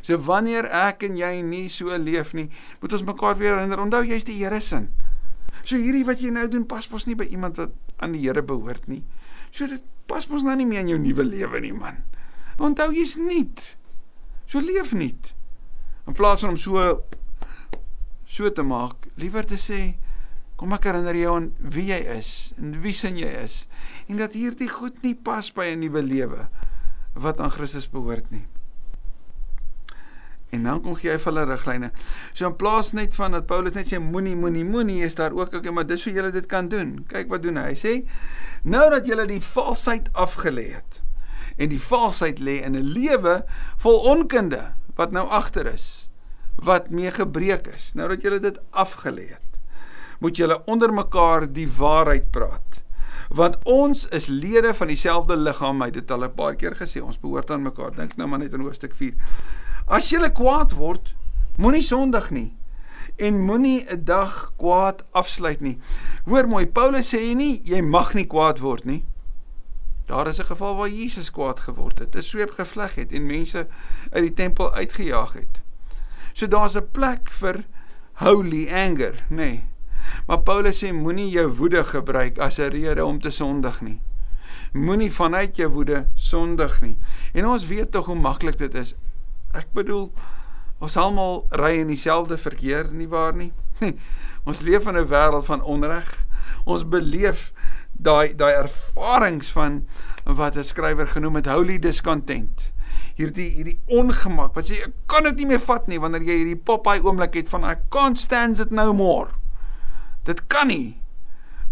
So 0.01 0.17
wanneer 0.25 0.69
ek 0.73 1.05
en 1.09 1.19
jy 1.19 1.33
nie 1.45 1.67
so 1.73 1.93
leef 2.01 2.33
nie, 2.37 2.49
moet 2.81 2.95
ons 2.97 3.05
mekaar 3.05 3.37
weer 3.41 3.59
herinner. 3.59 3.83
Onthou 3.83 4.05
jy's 4.07 4.25
die 4.29 4.39
Here 4.41 4.61
se. 4.65 4.85
So 5.63 5.77
hierdie 5.77 6.07
wat 6.09 6.23
jy 6.23 6.33
nou 6.35 6.47
doen 6.51 6.65
pas 6.69 6.89
mos 6.91 7.07
nie 7.07 7.19
by 7.19 7.29
iemand 7.29 7.61
wat 7.61 7.75
aan 8.03 8.17
die 8.17 8.23
Here 8.25 8.43
behoort 8.47 8.89
nie. 8.89 9.03
So 9.53 9.69
dit 9.69 9.85
pas 10.11 10.25
mos 10.31 10.47
nou 10.47 10.57
nie 10.59 10.67
meer 10.69 10.87
in 10.87 10.95
jou 10.95 11.01
nuwe 11.03 11.27
lewe 11.27 11.61
nie, 11.63 11.75
man. 11.77 12.03
Onthou 12.63 12.91
jy's 12.95 13.19
nuut. 13.21 13.75
So 14.49 14.63
leef 14.65 14.95
nuut. 14.97 15.35
In 16.09 16.17
plaas 16.19 16.43
van 16.43 16.57
om 16.57 16.61
so 16.61 17.03
so 18.33 18.49
te 18.49 18.65
maak, 18.65 19.11
liewer 19.21 19.45
te 19.45 19.59
sê 19.61 19.93
Kom 20.63 20.77
ek 20.77 20.85
herinner 20.87 21.17
jou 21.19 21.31
aan 21.35 21.47
wie 21.75 21.89
jy 21.89 21.97
is 22.21 22.53
en 22.55 22.77
wie 22.85 22.93
sin 22.95 23.17
jy 23.19 23.27
is 23.41 23.65
en 24.07 24.21
dat 24.21 24.37
hierdie 24.39 24.69
goed 24.71 25.01
nie 25.03 25.17
pas 25.19 25.49
by 25.51 25.73
'n 25.73 25.81
nuwe 25.83 26.03
lewe 26.07 26.45
wat 27.19 27.41
aan 27.43 27.51
Christus 27.51 27.89
behoort 27.91 28.31
nie. 28.31 28.47
En 30.55 30.63
dan 30.63 30.79
kom 30.85 30.95
gee 30.95 31.11
hy 31.11 31.19
vir 31.19 31.33
hulle 31.33 31.45
riglyne. 31.51 31.91
So 32.33 32.47
in 32.47 32.55
plaas 32.55 32.93
net 32.93 33.15
van 33.19 33.35
dat 33.35 33.49
Paulus 33.51 33.75
net 33.75 33.91
sê 33.91 33.99
moenie 33.99 34.37
moenie 34.37 34.65
moenie 34.65 35.03
is 35.03 35.19
daar 35.19 35.35
ook 35.35 35.55
ook 35.55 35.71
maar 35.73 35.87
dis 35.87 36.05
hoe 36.05 36.13
julle 36.13 36.31
dit 36.31 36.47
kan 36.47 36.69
doen. 36.69 37.05
Kyk 37.09 37.29
wat 37.29 37.43
doen 37.43 37.57
hy. 37.57 37.73
Hy 37.73 37.75
sê 37.75 38.07
nou 38.63 38.91
dat 38.91 39.07
julle 39.07 39.27
die 39.27 39.43
valsheid 39.43 40.13
afgelê 40.13 40.71
het 40.79 41.03
en 41.59 41.69
die 41.69 41.83
valsheid 41.83 42.39
lê 42.39 42.63
in 42.63 42.77
'n 42.79 42.87
lewe 42.95 43.43
vol 43.83 43.99
onkunde 44.15 44.75
wat 44.95 45.11
nou 45.11 45.27
agter 45.27 45.67
is 45.67 46.09
wat 46.55 46.91
mee 46.91 47.11
gebreek 47.11 47.67
is. 47.67 47.95
Nou 47.95 48.09
dat 48.09 48.23
julle 48.23 48.39
dit 48.39 48.61
afgelê 48.71 49.27
het, 49.35 49.52
moet 50.23 50.39
julle 50.39 50.61
onder 50.71 50.93
mekaar 50.95 51.49
die 51.51 51.67
waarheid 51.67 52.31
praat. 52.31 52.83
Want 53.33 53.59
ons 53.65 54.05
is 54.15 54.29
lede 54.31 54.75
van 54.77 54.91
dieselfde 54.93 55.37
liggaam, 55.37 55.81
hy 55.83 55.89
het 55.91 56.01
dit 56.01 56.11
al 56.11 56.25
'n 56.25 56.35
paar 56.35 56.55
keer 56.55 56.77
gesê, 56.79 57.03
ons 57.03 57.19
behoort 57.19 57.51
aan 57.51 57.63
mekaar. 57.63 57.91
Dink 57.97 58.17
nou 58.17 58.29
maar 58.29 58.39
net 58.39 58.55
aan 58.55 58.61
hoofstuk 58.61 58.95
4. 58.95 59.15
As 59.87 60.11
jy 60.11 60.31
kwaad 60.31 60.73
word, 60.73 61.15
moenie 61.57 61.83
sondig 61.83 62.31
nie 62.31 62.55
en 63.17 63.41
moenie 63.45 63.85
'n 63.91 64.05
dag 64.05 64.53
kwaad 64.57 65.05
afsluit 65.11 65.61
nie. 65.61 65.79
Hoor 66.25 66.49
mooi, 66.49 66.67
Paulus 66.67 67.15
sê 67.15 67.35
nie 67.35 67.61
jy 67.65 67.81
mag 67.81 68.15
nie 68.15 68.27
kwaad 68.27 68.59
word 68.59 68.85
nie. 68.85 69.05
Daar 70.07 70.29
is 70.29 70.39
'n 70.39 70.45
geval 70.45 70.77
waar 70.77 70.89
Jesus 70.89 71.31
kwaad 71.31 71.61
geword 71.61 71.99
het, 71.99 72.17
'n 72.17 72.23
sweep 72.23 72.51
gevleg 72.51 72.95
het 72.95 73.13
en 73.13 73.27
mense 73.27 73.67
uit 74.11 74.23
die 74.23 74.35
tempel 74.35 74.75
uitgejaag 74.75 75.33
het. 75.33 75.63
So 76.33 76.47
daar's 76.47 76.77
'n 76.77 76.91
plek 76.93 77.31
vir 77.31 77.65
holy 78.13 78.69
anger, 78.73 79.15
nê. 79.29 79.37
Nee. 79.37 79.72
Maar 80.27 80.41
Paulus 80.41 80.85
sê 80.85 80.93
moenie 80.93 81.31
jou 81.31 81.49
woede 81.49 81.85
gebruik 81.85 82.39
as 82.39 82.59
'n 82.59 82.71
rede 82.71 83.05
om 83.05 83.21
te 83.21 83.31
sondig 83.31 83.81
nie. 83.81 84.01
Moenie 84.73 85.13
vanuit 85.13 85.57
jou 85.57 85.69
woede 85.69 86.07
sondig 86.15 86.81
nie. 86.81 86.97
En 87.33 87.47
ons 87.47 87.67
weet 87.67 87.91
tog 87.91 88.07
hoe 88.07 88.17
maklik 88.17 88.59
dit 88.59 88.75
is. 88.75 88.95
Ek 89.53 89.67
bedoel 89.73 90.13
ons 90.79 90.97
almal 90.97 91.47
ry 91.51 91.79
in 91.79 91.87
dieselfde 91.87 92.37
verkeer 92.37 92.89
nie 92.93 93.09
waar 93.09 93.35
nie. 93.35 93.53
ons 94.49 94.61
leef 94.61 94.87
in 94.87 94.97
'n 94.97 95.09
wêreld 95.09 95.45
van 95.45 95.63
onreg. 95.63 96.27
Ons 96.65 96.89
beleef 96.89 97.53
daai 97.93 98.35
daai 98.35 98.53
ervarings 98.53 99.53
van 99.53 99.87
wat 100.25 100.57
'n 100.57 100.65
skrywer 100.65 101.07
genoem 101.07 101.35
het 101.35 101.47
holy 101.47 101.79
discontent. 101.79 102.73
Hierdie 103.15 103.51
hierdie 103.51 103.79
ongemak 103.87 104.55
wat 104.55 104.71
sê 104.71 104.83
ek 104.87 104.93
kan 105.07 105.23
dit 105.23 105.37
nie 105.37 105.47
meer 105.47 105.61
vat 105.61 105.87
nie 105.87 106.01
wanneer 106.01 106.23
jy 106.23 106.37
hierdie 106.43 106.63
Popeye 106.65 107.03
oomblik 107.05 107.35
het 107.35 107.49
van 107.49 107.65
I 107.65 107.77
can't 107.89 108.19
stand 108.19 108.61
it 108.61 108.71
no 108.71 108.93
more. 108.93 109.42
Dit 110.29 110.47
kan 110.47 110.71
nie. 110.71 111.01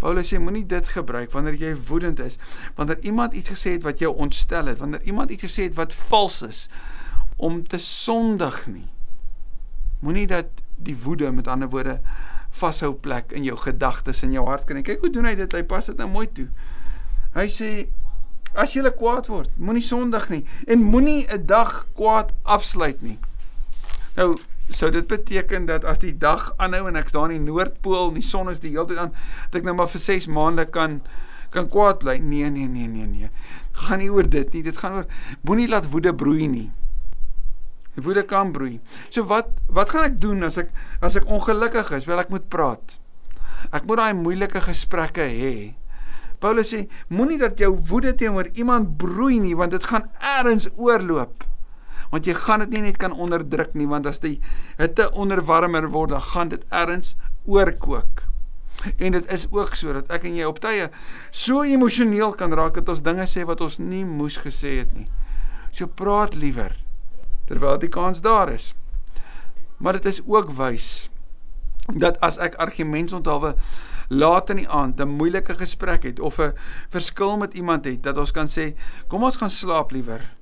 Paulus 0.00 0.30
sê 0.32 0.38
moenie 0.40 0.64
dit 0.66 0.88
gebruik 0.88 1.32
wanneer 1.34 1.58
jy 1.60 1.74
woedend 1.90 2.20
is, 2.24 2.38
wanneer 2.78 2.98
iemand 3.04 3.36
iets 3.36 3.52
gesê 3.52 3.76
het 3.76 3.84
wat 3.84 4.00
jou 4.00 4.14
ontstel 4.16 4.70
het, 4.72 4.80
wanneer 4.80 5.02
iemand 5.02 5.30
iets 5.30 5.44
gesê 5.44 5.68
het 5.68 5.76
wat 5.76 5.94
vals 6.08 6.40
is 6.46 6.60
om 7.36 7.60
te 7.68 7.78
sondig 7.78 8.66
nie. 8.66 8.88
Moenie 10.00 10.26
dat 10.26 10.64
die 10.80 10.96
woede 10.96 11.32
met 11.32 11.48
ander 11.48 11.68
woorde 11.68 12.00
vashou 12.50 12.94
plek 12.94 13.32
in 13.36 13.44
jou 13.44 13.56
gedagtes 13.60 14.22
en 14.24 14.32
jou 14.32 14.46
hart 14.48 14.64
kan. 14.64 14.80
Kyk 14.82 15.04
hoe 15.04 15.12
doen 15.12 15.28
hy 15.28 15.34
dit? 15.38 15.52
Hy 15.52 15.62
pas 15.68 15.86
dit 15.86 16.00
nou 16.00 16.08
mooi 16.10 16.26
toe. 16.32 16.48
Hy 17.36 17.46
sê 17.52 17.70
as 18.58 18.72
jy 18.74 18.82
kwaad 18.96 19.28
word, 19.30 19.52
moenie 19.60 19.84
sondig 19.84 20.26
nie 20.32 20.42
en 20.66 20.82
moenie 20.82 21.26
'n 21.28 21.46
dag 21.46 21.86
kwaad 21.94 22.32
afsluit 22.42 23.02
nie. 23.02 23.18
Nou 24.16 24.38
sou 24.76 24.90
dit 24.94 25.06
beteken 25.10 25.66
dat 25.68 25.84
as 25.88 26.00
die 26.02 26.14
dag 26.18 26.50
aanhou 26.58 26.86
en 26.88 26.98
ek 27.00 27.10
staan 27.10 27.34
in 27.34 27.44
die 27.44 27.52
noordpool 27.52 28.10
en 28.10 28.18
die 28.18 28.26
son 28.26 28.50
is 28.52 28.62
die 28.62 28.72
hele 28.74 28.86
tyd 28.90 29.00
aan, 29.02 29.14
dat 29.50 29.60
ek 29.60 29.68
nou 29.68 29.76
maar 29.78 29.90
vir 29.90 30.02
6 30.02 30.30
maande 30.32 30.66
kan 30.70 31.00
kan 31.50 31.66
kwaad 31.66 31.98
bly. 31.98 32.16
Nee, 32.22 32.50
nee, 32.50 32.68
nee, 32.70 32.86
nee, 32.86 33.06
nee. 33.10 33.30
Gaan 33.86 33.98
nie 33.98 34.10
oor 34.12 34.28
dit 34.30 34.52
nie. 34.54 34.62
Dit 34.62 34.78
gaan 34.78 35.00
oor 35.00 35.08
moenie 35.42 35.66
laat 35.70 35.88
woede 35.90 36.12
broei 36.14 36.46
nie. 36.46 36.68
Woede 37.98 38.22
kan 38.22 38.52
broei. 38.54 38.78
So 39.10 39.26
wat 39.26 39.50
wat 39.66 39.90
gaan 39.90 40.06
ek 40.12 40.20
doen 40.22 40.46
as 40.46 40.60
ek 40.62 40.70
as 41.02 41.18
ek 41.18 41.26
ongelukkig 41.26 41.90
is? 41.98 42.06
Wel 42.06 42.22
ek 42.22 42.30
moet 42.30 42.46
praat. 42.52 42.96
Ek 43.74 43.84
moet 43.88 43.98
daai 43.98 44.14
moeilike 44.14 44.62
gesprekke 44.62 45.26
hê. 45.26 45.54
Paulus 46.40 46.70
sê 46.72 46.86
moenie 47.12 47.40
dat 47.42 47.58
jou 47.60 47.74
woede 47.90 48.14
teenoor 48.16 48.48
iemand 48.54 48.94
broei 49.00 49.42
nie 49.42 49.56
want 49.58 49.74
dit 49.74 49.90
gaan 49.90 50.06
eers 50.38 50.70
oorloop. 50.78 51.49
Want 52.10 52.26
jy 52.26 52.34
gaan 52.34 52.64
dit 52.64 52.74
nie 52.74 52.82
net 52.88 52.98
kan 52.98 53.12
onderdruk 53.12 53.74
nie 53.78 53.86
want 53.86 54.06
as 54.06 54.18
die 54.18 54.40
hitte 54.78 55.10
onderwarmer 55.12 55.88
word 55.90 56.10
dan 56.10 56.20
gaan 56.20 56.48
dit 56.48 56.64
eers 56.70 57.16
oorkook. 57.46 58.26
En 58.96 59.12
dit 59.12 59.26
is 59.32 59.46
ook 59.50 59.74
so 59.76 59.92
dat 59.92 60.10
ek 60.10 60.24
en 60.24 60.36
jy 60.38 60.46
op 60.48 60.60
tye 60.62 60.88
so 61.30 61.62
emosioneel 61.62 62.32
kan 62.38 62.52
raak 62.56 62.74
dat 62.80 62.88
ons 62.88 63.04
dinge 63.04 63.26
sê 63.28 63.44
wat 63.46 63.60
ons 63.60 63.78
nie 63.78 64.04
moes 64.08 64.40
gesê 64.40 64.80
het 64.80 64.94
nie. 64.96 65.06
So 65.70 65.86
praat 65.86 66.34
liewer 66.34 66.74
terwyl 67.50 67.78
die 67.82 67.90
kans 67.92 68.22
daar 68.24 68.52
is. 68.52 68.72
Maar 69.78 69.98
dit 69.98 70.10
is 70.10 70.20
ook 70.26 70.52
wys 70.58 71.10
dat 71.90 72.20
as 72.24 72.38
ek 72.38 72.58
argumentsonthaalwe 72.62 73.54
laat 74.10 74.50
in 74.50 74.62
die 74.62 74.68
aand 74.68 75.00
'n 75.00 75.16
moeilike 75.18 75.54
gesprek 75.54 76.02
het 76.02 76.20
of 76.20 76.38
'n 76.38 76.54
verskil 76.90 77.36
met 77.36 77.54
iemand 77.54 77.84
het 77.84 78.02
dat 78.02 78.18
ons 78.18 78.30
kan 78.30 78.46
sê 78.46 78.74
kom 79.08 79.22
ons 79.22 79.36
gaan 79.36 79.50
slaap 79.50 79.90
liewer 79.90 80.39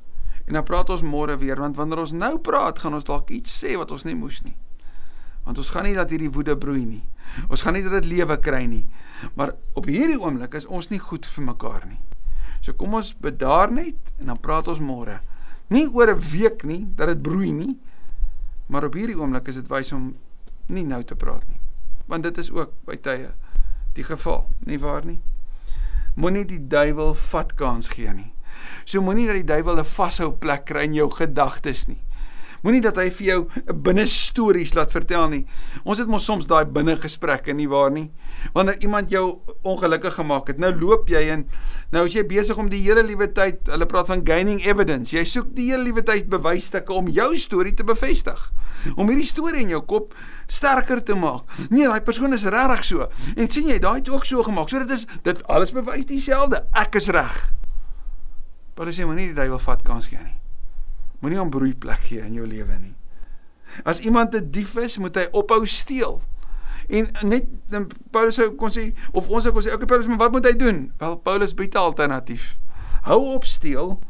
en 0.49 0.57
dan 0.57 0.65
praat 0.65 0.91
ons 0.91 1.05
môre 1.05 1.37
weer 1.37 1.61
want 1.61 1.77
wanneer 1.77 2.01
ons 2.01 2.15
nou 2.17 2.39
praat 2.41 2.81
gaan 2.81 2.97
ons 2.97 3.05
dalk 3.05 3.31
iets 3.37 3.53
sê 3.63 3.77
wat 3.77 3.93
ons 3.93 4.07
nie 4.09 4.17
moes 4.17 4.41
nie. 4.47 4.57
Want 5.45 5.61
ons 5.61 5.71
gaan 5.73 5.85
nie 5.89 5.97
dat 5.97 6.11
hierdie 6.13 6.33
woede 6.33 6.57
broei 6.61 6.85
nie. 6.85 7.03
Ons 7.49 7.63
gaan 7.65 7.77
nie 7.77 7.85
dat 7.85 8.01
dit 8.01 8.09
lewe 8.09 8.37
kry 8.41 8.65
nie. 8.69 8.85
Maar 9.37 9.55
op 9.77 9.89
hierdie 9.89 10.19
oomblik 10.21 10.57
is 10.57 10.67
ons 10.67 10.89
nie 10.93 11.01
goed 11.01 11.29
vir 11.29 11.45
mekaar 11.45 11.85
nie. 11.89 12.01
So 12.65 12.73
kom 12.73 12.97
ons 12.99 13.13
bedaar 13.21 13.73
net 13.73 14.13
en 14.19 14.33
dan 14.33 14.41
praat 14.41 14.69
ons 14.73 14.81
môre. 14.81 15.21
Nie 15.69 15.87
oor 15.87 16.15
'n 16.15 16.21
week 16.33 16.65
nie 16.65 16.89
dat 16.97 17.09
dit 17.09 17.23
broei 17.23 17.53
nie. 17.53 17.79
Maar 18.69 18.85
op 18.85 18.95
hierdie 18.95 19.17
oomblik 19.17 19.49
is 19.49 19.55
dit 19.55 19.69
wys 19.69 19.93
om 19.93 20.15
nie 20.67 20.85
nou 20.85 21.03
te 21.05 21.17
praat 21.17 21.45
nie. 21.49 21.61
Want 22.07 22.23
dit 22.23 22.39
is 22.39 22.51
ook 22.51 22.73
by 22.85 22.97
tye 22.97 23.33
die 23.95 24.05
geval, 24.05 24.49
nie 24.65 24.79
waar 24.79 25.05
nie? 25.05 25.21
Moenie 26.15 26.45
die 26.45 26.67
duiwel 26.67 27.15
vat 27.15 27.55
kans 27.55 27.89
gee 27.89 28.13
nie. 28.15 28.33
So 28.85 29.03
moenie 29.03 29.27
dat 29.27 29.41
die 29.41 29.49
duiwel 29.55 29.79
'n 29.79 29.85
vashou 29.85 30.33
plek 30.33 30.65
kry 30.65 30.85
in 30.85 30.95
jou 30.95 31.11
gedagtes 31.11 31.87
nie. 31.87 32.03
Moenie 32.67 32.81
dat 32.83 32.97
hy 32.99 33.07
vir 33.15 33.27
jou 33.29 33.39
binne 33.87 34.03
stories 34.11 34.73
laat 34.75 34.91
vertel 34.91 35.29
nie. 35.31 35.45
Ons 35.87 36.01
het 36.03 36.09
mos 36.11 36.25
soms 36.27 36.49
daai 36.51 36.65
binne 36.67 36.97
gesprekke 36.99 37.55
nie 37.55 37.69
waar 37.71 37.93
nie. 37.95 38.09
Wanneer 38.55 38.81
iemand 38.83 39.13
jou 39.15 39.39
ongelukkig 39.63 40.17
gemaak 40.19 40.51
het, 40.51 40.59
nou 40.59 40.73
loop 40.75 41.11
jy 41.11 41.23
en 41.37 41.45
nou 41.95 42.05
is 42.09 42.17
jy 42.17 42.25
besig 42.27 42.59
om 42.59 42.71
die 42.71 42.83
hele 42.83 43.05
liewe 43.07 43.29
tyd, 43.35 43.71
hulle 43.71 43.87
praat 43.87 44.11
van 44.11 44.25
gaining 44.27 44.59
evidence. 44.67 45.15
Jy 45.15 45.23
soek 45.25 45.53
die 45.55 45.69
hele 45.71 45.87
liewe 45.87 46.03
tyd 46.07 46.27
bewysstukke 46.31 46.95
om 46.95 47.11
jou 47.15 47.31
storie 47.39 47.77
te 47.79 47.87
bevestig. 47.87 48.51
Om 48.97 49.11
hierdie 49.11 49.27
storie 49.27 49.63
in 49.63 49.77
jou 49.77 49.83
kop 49.87 50.17
sterker 50.51 51.03
te 51.03 51.15
maak. 51.19 51.47
Nee, 51.71 51.87
daai 51.87 52.03
persoon 52.03 52.35
is 52.35 52.47
regtig 52.47 52.85
so. 52.91 53.07
En 53.37 53.51
sien 53.51 53.71
jy, 53.71 53.79
daai 53.83 54.01
het 54.01 54.11
ook 54.11 54.27
so 54.27 54.43
gemaak. 54.43 54.71
So 54.71 54.83
dit 54.83 54.99
is 54.99 55.07
dit 55.23 55.47
alles 55.47 55.75
bewys 55.75 56.11
dieselfde. 56.11 56.65
Ek 56.75 56.99
is 56.99 57.11
reg. 57.15 57.39
As 58.79 58.97
jy 58.97 59.05
moenie 59.05 59.33
die 59.33 59.35
duiwel 59.35 59.59
vat 59.59 59.83
kans 59.83 60.07
gee 60.07 60.21
nie. 60.23 60.37
Moenie 61.21 61.39
hom 61.41 61.51
broeiplek 61.51 62.05
gee 62.07 62.23
in 62.23 62.35
jou 62.39 62.47
lewe 62.47 62.79
nie. 62.79 62.95
As 63.85 64.01
iemand 64.01 64.35
'n 64.35 64.51
dief 64.51 64.77
is, 64.77 64.99
moet 64.99 65.17
hy 65.17 65.27
ophou 65.33 65.67
steel. 65.67 66.23
En 66.89 67.09
net 67.23 67.45
Paulus 68.11 68.35
sou 68.35 68.55
kon 68.57 68.71
sê 68.71 68.95
of 69.13 69.29
ons 69.29 69.45
sou 69.45 69.53
kon 69.53 69.63
sê, 69.63 69.73
okay 69.75 69.87
Paulus, 69.87 70.07
maar 70.07 70.19
wat 70.19 70.33
moet 70.33 70.47
hy 70.47 70.57
doen? 70.57 70.93
Wel 70.99 71.17
Paulus 71.17 71.55
bied 71.55 71.75
'n 71.75 71.79
alternatief. 71.79 72.57
Hou 73.03 73.35
op 73.35 73.45
steel. 73.45 74.01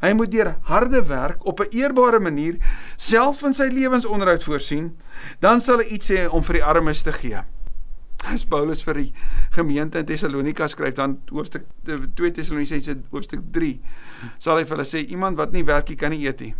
Hy 0.00 0.12
moet 0.12 0.30
deur 0.32 0.56
harde 0.62 1.04
werk 1.06 1.44
op 1.44 1.60
'n 1.60 1.70
eerbare 1.70 2.18
manier 2.18 2.56
self 2.96 3.38
van 3.38 3.54
sy 3.54 3.68
lewensonderhoud 3.68 4.42
voorsien, 4.42 4.98
dan 5.38 5.60
sal 5.60 5.78
hy 5.78 5.84
iets 5.84 6.08
hê 6.08 6.28
om 6.28 6.42
vir 6.42 6.54
die 6.54 6.64
armes 6.64 7.02
te 7.02 7.12
gee. 7.12 7.44
As 8.32 8.44
Paulus 8.44 8.82
vir 8.84 8.94
die 8.94 9.12
gemeente 9.54 9.98
in 9.98 10.06
Tessalonika 10.06 10.68
skryf 10.68 10.94
dan 10.98 11.18
hoofstuk 11.30 11.64
2 11.86 12.32
Tessalonisense 12.36 12.98
hoofstuk 13.10 13.46
3 13.54 13.78
sal 14.38 14.60
hy 14.60 14.64
vir 14.64 14.76
hulle 14.76 14.88
sê 14.88 15.04
iemand 15.08 15.38
wat 15.40 15.54
nie 15.56 15.64
werk 15.64 15.88
nie 15.88 15.96
kan 15.96 16.12
nie 16.12 16.26
eet 16.26 16.44
nie. 16.44 16.54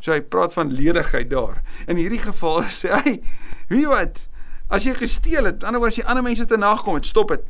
So 0.00 0.14
hy 0.14 0.20
praat 0.22 0.54
van 0.54 0.70
ledigheid 0.72 1.28
daar. 1.30 1.60
In 1.90 1.98
hierdie 2.00 2.22
geval 2.22 2.62
sê 2.80 2.94
hy, 2.94 3.20
"Wie 3.68 3.86
wat? 3.90 4.28
As 4.70 4.86
jy 4.86 4.94
gesteel 4.94 5.48
het, 5.50 5.64
anderswoorde 5.66 5.90
as 5.90 5.98
jy 5.98 6.04
ander 6.06 6.22
mense 6.22 6.44
te 6.46 6.56
nagekom 6.56 6.94
het, 6.94 7.06
stop 7.06 7.32
dit. 7.34 7.42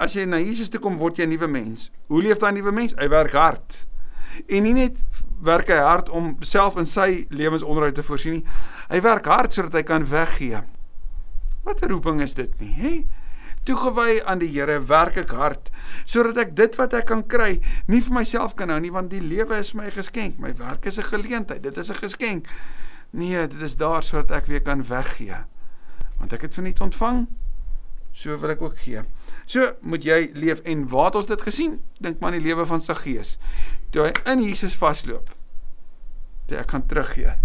As 0.00 0.14
jy 0.16 0.24
na 0.24 0.40
Jesus 0.40 0.70
toe 0.72 0.80
kom, 0.80 0.96
word 0.96 1.18
jy 1.18 1.26
'n 1.26 1.30
nuwe 1.36 1.46
mens. 1.46 1.90
Hoe 2.08 2.22
leef 2.22 2.38
daai 2.38 2.52
nuwe 2.52 2.72
mens? 2.72 2.94
Hy 2.96 3.08
werk 3.08 3.32
hard. 3.32 3.86
En 4.48 4.62
nie 4.62 4.72
net 4.72 5.04
werk 5.42 5.68
hy 5.68 5.76
hard 5.76 6.08
om 6.08 6.36
self 6.40 6.76
in 6.76 6.86
sy 6.86 7.26
lewensonderhoud 7.28 7.94
te 7.94 8.02
voorsien 8.02 8.32
nie. 8.32 8.44
Hy 8.88 9.00
werk 9.00 9.26
hard 9.26 9.52
sodat 9.52 9.74
hy 9.74 9.82
kan 9.82 10.08
weggee. 10.08 10.62
Wat 11.68 11.82
'n 11.84 11.90
roeping 11.92 12.20
is 12.24 12.34
dit 12.34 12.60
nie, 12.60 12.72
hè? 12.72 12.92
Toegewy 13.62 14.22
aan 14.24 14.38
die 14.40 14.48
Here 14.48 14.80
werk 14.80 15.16
ek 15.20 15.30
hard 15.36 15.68
sodat 16.08 16.38
ek 16.40 16.54
dit 16.56 16.76
wat 16.80 16.94
ek 16.96 17.10
kan 17.10 17.26
kry 17.26 17.60
nie 17.86 18.00
vir 18.00 18.14
myself 18.16 18.54
kan 18.56 18.70
hou 18.72 18.78
nie 18.80 18.92
want 18.92 19.10
die 19.12 19.20
lewe 19.20 19.58
is 19.60 19.74
my 19.76 19.90
geskenk. 19.92 20.38
My 20.40 20.54
werk 20.56 20.86
is 20.88 20.96
'n 20.98 21.04
geleentheid. 21.04 21.62
Dit 21.62 21.76
is 21.76 21.90
'n 21.90 22.00
geskenk. 22.00 22.48
Nee, 23.12 23.46
dit 23.46 23.60
is 23.60 23.76
daar 23.76 24.02
sodat 24.02 24.30
ek 24.30 24.46
weer 24.46 24.62
kan 24.62 24.80
weggee. 24.82 25.36
Want 26.18 26.32
ek 26.32 26.42
het 26.42 26.54
verniet 26.54 26.80
ontvang, 26.80 27.28
so 28.12 28.38
wil 28.38 28.50
ek 28.50 28.62
ook 28.62 28.78
gee. 28.78 29.00
So 29.44 29.76
moet 29.82 30.04
jy 30.04 30.30
leef 30.34 30.60
en 30.60 30.88
waar 30.88 31.04
het 31.04 31.14
ons 31.14 31.26
dit 31.26 31.42
gesien? 31.42 31.82
Dink 32.00 32.20
maar 32.20 32.32
aan 32.32 32.38
die 32.38 32.46
lewe 32.48 32.66
van 32.66 32.80
Saggeus. 32.80 33.38
Toe 33.90 34.02
hy 34.02 34.12
in 34.32 34.42
Jesus 34.42 34.76
vasloop. 34.76 35.28
Toe 36.46 36.56
ek 36.56 36.70
gaan 36.70 36.86
teruggee 36.86 37.36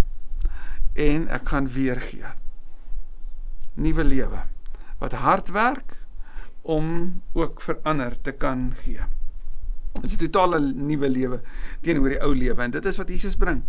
en 0.93 1.27
ek 1.27 1.47
gaan 1.49 1.67
weer 1.67 1.99
gee 1.99 2.42
nuwe 3.73 4.03
lewe 4.03 4.43
wat 4.99 5.13
hard 5.13 5.49
werk 5.49 5.97
om 6.61 7.21
ook 7.33 7.61
vir 7.61 7.79
ander 7.83 8.15
te 8.21 8.31
kan 8.31 8.71
gee. 8.83 9.03
Dit 9.93 10.03
is 10.03 10.15
'n 10.15 10.29
totale 10.29 10.59
nuwe 10.59 11.09
lewe 11.09 11.41
teenoor 11.81 12.09
die 12.09 12.21
ou 12.21 12.35
lewe 12.35 12.61
en 12.61 12.71
dit 12.71 12.85
is 12.85 12.97
wat 12.97 13.09
Jesus 13.09 13.35
bring. 13.35 13.63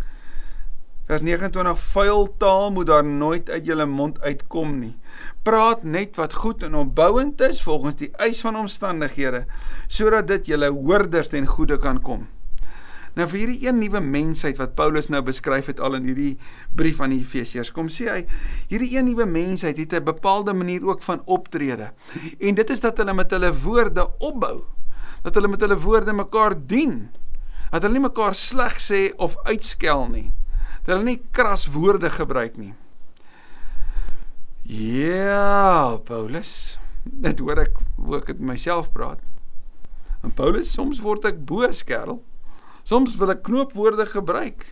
Vers 1.05 1.21
29: 1.21 1.79
Vuil 1.79 2.37
taal 2.37 2.71
moet 2.73 2.87
daar 2.87 3.05
nooit 3.05 3.51
uit 3.51 3.67
julle 3.67 3.85
mond 3.87 4.21
uitkom 4.21 4.79
nie. 4.79 4.95
Praat 5.43 5.83
net 5.83 6.17
wat 6.17 6.33
goed 6.33 6.62
en 6.62 6.75
opbouend 6.75 7.40
is 7.40 7.62
volgens 7.62 7.97
die 8.01 8.09
eis 8.17 8.40
van 8.40 8.57
omstandighede, 8.57 9.45
sodat 9.87 10.27
dit 10.27 10.47
julle 10.47 10.71
hoorders 10.73 11.29
ten 11.29 11.47
goeie 11.47 11.77
kan 11.79 12.01
kom. 12.01 12.25
Nou 13.14 13.27
vir 13.31 13.40
hierdie 13.44 13.66
een 13.68 13.79
nuwe 13.79 14.00
mensheid 14.03 14.59
wat 14.59 14.74
Paulus 14.79 15.09
nou 15.12 15.20
beskryf 15.22 15.68
het 15.70 15.81
al 15.81 15.98
in 16.00 16.09
hierdie 16.11 16.35
brief 16.74 17.00
aan 17.00 17.14
die 17.14 17.20
Efesiërs. 17.22 17.70
Kom 17.74 17.87
sê 17.92 18.09
hy, 18.11 18.22
hierdie 18.72 18.90
een 18.96 19.07
nuwe 19.07 19.27
mensheid 19.27 19.79
het 19.79 19.94
'n 19.94 20.05
bepaalde 20.05 20.55
manier 20.55 20.83
ook 20.83 21.03
van 21.03 21.22
optrede. 21.24 21.92
En 22.40 22.55
dit 22.55 22.70
is 22.70 22.81
dat 22.81 22.96
hulle 22.98 23.14
met 23.14 23.31
hulle 23.31 23.55
woorde 23.55 24.09
opbou. 24.18 24.64
Dat 25.22 25.35
hulle 25.35 25.48
met 25.48 25.61
hulle 25.61 25.79
woorde 25.79 26.12
mekaar 26.12 26.55
dien. 26.66 27.11
Dat 27.70 27.83
hulle 27.83 27.94
nie 27.94 28.09
mekaar 28.09 28.35
sleg 28.35 28.81
sê 28.81 29.14
of 29.16 29.37
uitskel 29.44 30.09
nie. 30.09 30.33
Dat 30.83 30.96
hulle 30.96 31.05
nie 31.05 31.22
kras 31.31 31.66
woorde 31.66 32.11
gebruik 32.11 32.57
nie. 32.57 32.74
Ja, 34.62 35.96
Paulus. 36.05 36.79
Net 37.03 37.38
hoor 37.38 37.59
ek 37.59 37.79
hoe 37.96 38.16
ek 38.16 38.27
dit 38.27 38.40
myself 38.40 38.92
praat. 38.92 39.20
En 40.24 40.33
Paulus, 40.33 40.72
soms 40.72 41.03
word 41.05 41.24
ek 41.24 41.44
boos, 41.44 41.83
kerel. 41.85 42.22
Soms 42.85 43.16
wil 43.16 43.33
ek 43.33 43.42
knoopwoorde 43.47 44.05
gebruik. 44.07 44.66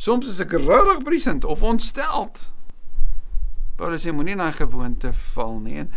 Soms 0.00 0.28
is 0.30 0.40
ek 0.40 0.54
regtig 0.56 1.02
briesend 1.04 1.44
of 1.44 1.62
ontsteld. 1.62 2.48
Paulus 3.76 4.04
sê 4.06 4.12
moenie 4.14 4.36
na 4.38 4.48
gewoonte 4.56 5.12
val 5.34 5.58
nie. 5.60 5.82
En 5.82 5.90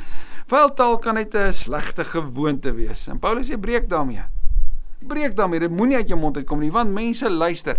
vuiltaal 0.51 0.99
kan 0.99 1.15
net 1.15 1.35
'n 1.35 1.53
slegte 1.53 2.03
gewoonte 2.03 2.73
wees. 2.75 3.07
En 3.07 3.19
Paulus 3.19 3.49
sê 3.49 3.59
breek 3.59 3.89
daarmee. 3.89 4.23
Breek 4.99 5.35
daarmee. 5.35 5.59
Dit 5.59 5.71
moenie 5.71 5.97
uit 5.97 6.07
jou 6.07 6.19
mond 6.19 6.37
uitkom 6.37 6.59
nie 6.59 6.71
want 6.71 6.91
mense 6.91 7.29
luister. 7.29 7.77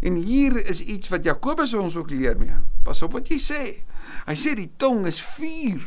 En 0.00 0.14
hier 0.14 0.66
is 0.66 0.80
iets 0.80 1.08
wat 1.08 1.24
Jakobus 1.24 1.74
ons 1.74 1.96
ook 1.96 2.10
leer 2.10 2.38
mee. 2.38 2.54
Pas 2.84 3.02
op 3.02 3.12
wat 3.12 3.28
jy 3.28 3.38
sê. 3.38 3.82
Hy 4.26 4.34
sê 4.34 4.54
die 4.54 4.70
tong 4.76 5.06
is 5.06 5.20
vuur. 5.20 5.82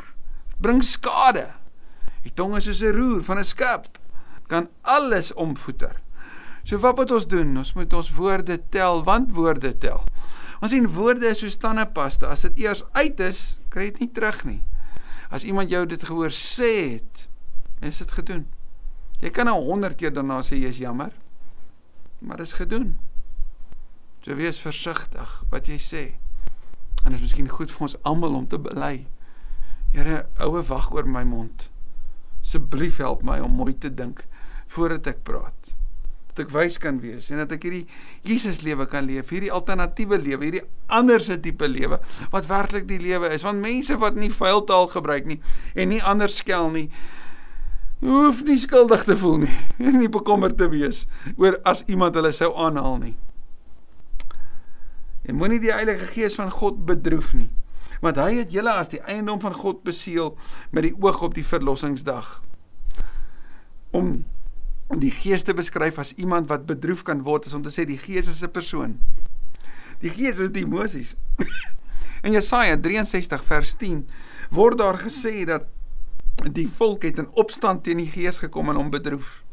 Bring 0.60 0.84
skade. 0.84 1.48
Die 2.24 2.34
tong 2.34 2.56
is 2.56 2.64
soos 2.64 2.82
'n 2.82 2.92
roer 2.96 3.24
van 3.24 3.38
'n 3.38 3.44
skip. 3.44 3.98
Kan 4.48 4.68
alles 4.82 5.34
omvoeter. 5.34 6.02
So 6.64 6.78
wat 6.78 6.96
moet 6.96 7.12
ons 7.12 7.28
doen? 7.28 7.58
Ons 7.58 7.74
moet 7.74 7.94
ons 7.94 8.12
woorde 8.16 8.58
tel, 8.70 9.04
want 9.04 9.34
woorde 9.34 9.74
tel. 9.78 10.04
Ons 10.62 10.74
sien 10.76 10.86
woorde 10.94 11.26
is 11.32 11.42
soos 11.42 11.58
tandepasta. 11.58 12.30
As 12.30 12.46
dit 12.46 12.62
eers 12.66 12.84
uit 12.94 13.22
is, 13.26 13.42
kry 13.74 13.88
jy 13.88 13.94
dit 13.96 14.04
nie 14.06 14.12
terug 14.14 14.44
nie. 14.46 14.60
As 15.34 15.46
iemand 15.48 15.72
jou 15.74 15.82
dit 15.90 16.04
gehoor 16.06 16.34
sê 16.36 16.72
het, 16.98 17.26
is 17.82 18.02
dit 18.04 18.14
gedoen. 18.14 18.46
Jy 19.22 19.32
kan 19.34 19.50
nou 19.50 19.58
100 19.64 19.98
keer 19.98 20.14
daarna 20.14 20.42
sê 20.46 20.60
jy 20.60 20.70
is 20.74 20.82
jammer, 20.82 21.14
maar 22.22 22.42
dit 22.42 22.50
is 22.50 22.58
gedoen. 22.60 22.94
So 24.22 24.38
wees 24.38 24.62
versigtig 24.62 25.34
wat 25.50 25.70
jy 25.70 25.80
sê. 25.82 26.04
En 27.02 27.10
dit 27.10 27.18
is 27.18 27.26
miskien 27.26 27.50
goed 27.50 27.74
vir 27.74 27.88
ons 27.88 27.98
almal 28.06 28.38
om 28.38 28.48
te 28.50 28.62
bely. 28.62 29.08
Here, 29.96 30.26
oue 30.46 30.62
wag 30.70 30.92
oor 30.94 31.10
my 31.10 31.26
mond. 31.26 31.72
Asseblief 32.42 33.02
help 33.02 33.26
my 33.26 33.40
om 33.42 33.58
mooi 33.58 33.74
te 33.74 33.90
dink 33.90 34.26
voordat 34.72 35.10
ek 35.12 35.26
praat 35.28 35.74
dat 36.32 36.46
ek 36.46 36.54
wys 36.56 36.78
kan 36.82 37.00
wees 37.04 37.30
en 37.32 37.42
dat 37.44 37.52
ek 37.56 37.66
hierdie 37.68 37.86
Jesus 38.28 38.62
lewe 38.66 38.88
kan 38.90 39.06
leef, 39.08 39.32
hierdie 39.34 39.52
alternatiewe 39.54 40.20
lewe, 40.22 40.48
hierdie 40.48 40.64
anderse 40.92 41.38
tipe 41.44 41.68
lewe 41.68 42.00
wat 42.34 42.48
werklik 42.50 42.88
die 42.90 43.00
lewe 43.02 43.32
is. 43.36 43.46
Want 43.48 43.64
mense 43.64 43.98
wat 44.02 44.20
nie 44.20 44.32
vuil 44.34 44.64
taal 44.68 44.88
gebruik 44.92 45.28
nie 45.30 45.42
en 45.76 45.92
nie 45.92 46.02
anders 46.04 46.40
skel 46.42 46.72
nie, 46.74 46.88
hoef 48.02 48.42
nie 48.48 48.58
skuldig 48.62 49.06
te 49.06 49.18
voel 49.18 49.44
nie 49.46 49.56
en 49.88 50.00
nie 50.02 50.12
bekommerd 50.12 50.58
te 50.58 50.70
wees 50.72 51.06
oor 51.36 51.60
as 51.68 51.84
iemand 51.88 52.18
hulle 52.18 52.34
sou 52.36 52.54
aanhaal 52.56 52.98
nie. 53.04 53.16
En 55.30 55.38
moenie 55.38 55.62
die 55.62 55.74
Heilige 55.74 56.08
Gees 56.16 56.34
van 56.40 56.50
God 56.50 56.80
bedroef 56.88 57.36
nie, 57.38 57.52
want 58.02 58.18
hy 58.18 58.40
het 58.40 58.54
julle 58.56 58.74
as 58.74 58.90
die 58.90 59.04
eiendom 59.06 59.38
van 59.44 59.54
God 59.54 59.84
beseël 59.86 60.34
met 60.74 60.88
die 60.88 60.96
oog 60.98 61.22
op 61.28 61.36
die 61.38 61.46
verlossingsdag 61.46 62.40
om 63.92 64.24
die 65.00 65.12
gees 65.12 65.44
te 65.44 65.54
beskryf 65.54 66.00
as 66.00 66.14
iemand 66.20 66.50
wat 66.50 66.66
bedroef 66.66 67.04
kan 67.08 67.22
word 67.24 67.46
is 67.46 67.54
om 67.54 67.64
te 67.64 67.72
sê 67.72 67.86
die 67.88 68.00
gees 68.00 68.28
is 68.28 68.44
'n 68.44 68.52
persoon. 68.52 69.00
Die 70.02 70.10
gees 70.10 70.40
is 70.40 70.52
die 70.52 70.66
Moses. 70.66 71.16
In 72.26 72.34
Jesaja 72.34 72.78
63 72.78 73.44
vers 73.44 73.76
10 73.76 74.08
word 74.52 74.78
daar 74.78 74.98
gesê 75.00 75.46
dat 75.46 75.66
die 76.52 76.68
volk 76.68 77.04
het 77.04 77.20
in 77.20 77.30
opstand 77.38 77.84
teen 77.84 77.98
die 77.98 78.10
gees 78.10 78.40
gekom 78.40 78.70
en 78.70 78.76
hom 78.76 78.90
bedroef. 78.90 79.44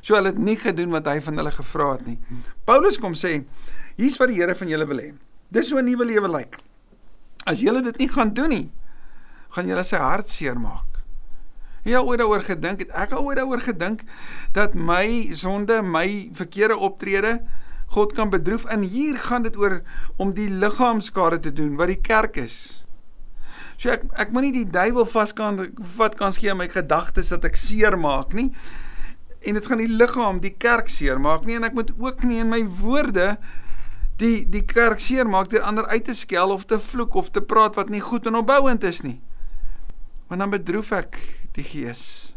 So 0.00 0.14
hulle 0.14 0.32
het 0.32 0.38
nie 0.38 0.56
gedoen 0.56 0.90
wat 0.90 1.06
hy 1.06 1.20
van 1.20 1.36
hulle 1.40 1.52
gevra 1.52 1.92
het 1.92 2.06
nie. 2.06 2.18
Paulus 2.64 2.98
kom 2.98 3.16
sê, 3.16 3.44
hier's 3.96 4.18
wat 4.20 4.28
die 4.28 4.40
Here 4.40 4.54
van 4.54 4.68
julle 4.68 4.86
wil 4.86 5.00
hê. 5.02 5.12
Dis 5.50 5.68
so 5.68 5.78
'n 5.78 5.84
nuwe 5.84 6.04
lewe 6.04 6.28
lyk. 6.28 6.56
As 7.46 7.60
julle 7.60 7.82
dit 7.82 7.98
nie 7.98 8.08
gaan 8.08 8.34
doen 8.34 8.48
nie, 8.48 8.70
gaan 9.50 9.66
julle 9.66 9.84
sy 9.84 9.96
hart 9.96 10.28
seermaak. 10.28 10.87
Jy 11.88 11.96
al 11.96 12.08
ooit 12.10 12.20
daaroor 12.20 12.44
gedink 12.44 12.82
het? 12.84 12.90
Ek 12.92 13.14
al 13.16 13.24
ooit 13.24 13.38
daaroor 13.40 13.62
gedink 13.64 14.02
dat 14.52 14.74
my 14.76 15.32
sonde, 15.32 15.80
my 15.82 16.28
verkeerde 16.36 16.76
optrede 16.76 17.38
God 17.88 18.12
kan 18.12 18.28
bedroef 18.28 18.66
en 18.68 18.82
hier 18.84 19.16
gaan 19.18 19.46
dit 19.46 19.56
oor 19.56 19.80
om 20.20 20.34
die 20.36 20.50
liggaamskade 20.50 21.40
te 21.40 21.52
doen 21.52 21.78
wat 21.80 21.88
die 21.88 22.00
kerk 22.04 22.36
is. 22.36 22.84
So 23.80 23.88
ek 23.94 24.04
ek 24.20 24.34
moenie 24.34 24.52
die 24.52 24.66
duiwel 24.68 25.06
vas 25.08 25.32
kan 25.32 25.56
wat 25.96 26.18
kan 26.20 26.34
skie 26.34 26.52
my 26.52 26.68
gedagtes 26.68 27.32
dat 27.32 27.46
ek 27.48 27.56
seer 27.56 27.96
maak 27.96 28.36
nie. 28.36 28.50
En 29.46 29.56
dit 29.56 29.66
gaan 29.70 29.80
die 29.80 29.88
liggaam, 29.88 30.42
die 30.44 30.52
kerk 30.52 30.90
seer 30.92 31.20
maak 31.22 31.46
nie 31.48 31.56
en 31.56 31.64
ek 31.64 31.78
moet 31.78 31.94
ook 31.96 32.26
nie 32.28 32.42
in 32.42 32.52
my 32.52 32.60
woorde 32.82 33.36
die 34.20 34.42
die 34.50 34.64
kerk 34.66 35.00
seer 35.00 35.30
maak 35.30 35.48
deur 35.48 35.64
ander 35.64 35.86
uit 35.88 36.04
te 36.10 36.16
skel 36.18 36.52
of 36.52 36.66
te 36.68 36.76
vloek 36.82 37.16
of 37.16 37.30
te 37.32 37.40
praat 37.40 37.78
wat 37.78 37.88
nie 37.88 38.02
goed 38.04 38.26
en 38.28 38.42
opbouend 38.42 38.84
is 38.84 39.00
nie. 39.06 39.20
Want 40.28 40.44
dan 40.44 40.52
bedroef 40.52 40.92
ek 40.92 41.16
die 41.56 41.64
Gees. 41.64 42.34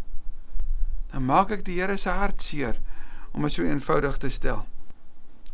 Dan 1.11 1.25
maak 1.27 1.51
ek 1.51 1.65
die 1.67 1.79
Here 1.79 1.97
se 1.99 2.13
hart 2.13 2.43
seer 2.43 2.79
om 3.35 3.43
dit 3.47 3.55
so 3.55 3.65
eenvoudig 3.65 4.19
te 4.21 4.31
stel. 4.31 4.63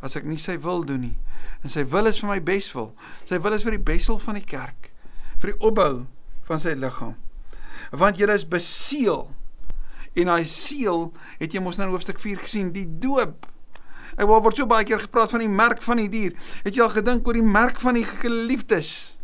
As 0.02 0.18
ek 0.20 0.28
nie 0.30 0.40
sy 0.42 0.58
wil 0.62 0.86
doen 0.86 1.10
nie 1.10 1.16
en 1.66 1.72
sy 1.74 1.82
wil 1.90 2.08
is 2.10 2.22
vir 2.22 2.30
my 2.30 2.38
beswil. 2.44 2.92
Sy 3.26 3.40
wil 3.42 3.56
is 3.58 3.66
vir 3.66 3.78
die 3.78 3.84
beswil 3.90 4.20
van 4.22 4.38
die 4.38 4.46
kerk, 4.46 4.92
vir 5.42 5.54
die 5.54 5.60
opbou 5.66 6.06
van 6.48 6.62
sy 6.62 6.76
liggaam. 6.78 7.16
Want 7.92 8.20
jy 8.22 8.30
is 8.34 8.46
beseël. 8.48 9.26
En 10.18 10.32
daai 10.32 10.46
seël 10.50 11.10
het 11.42 11.54
jy 11.54 11.62
mos 11.64 11.80
nou 11.80 11.88
in 11.90 11.94
hoofstuk 11.96 12.22
4 12.22 12.46
gesien, 12.46 12.72
die 12.76 12.88
doop. 13.02 13.50
Ek 14.18 14.26
word 14.30 14.58
so 14.58 14.70
baie 14.70 14.86
keer 14.88 15.02
gepraat 15.04 15.34
van 15.34 15.44
die 15.44 15.52
merk 15.52 15.84
van 15.86 16.02
die 16.02 16.10
dier. 16.10 16.38
Het 16.66 16.78
jy 16.78 16.86
al 16.86 16.94
gedink 16.94 17.28
oor 17.28 17.38
die 17.38 17.46
merk 17.46 17.82
van 17.82 17.98
die 17.98 18.06
geliefdes 18.08 19.17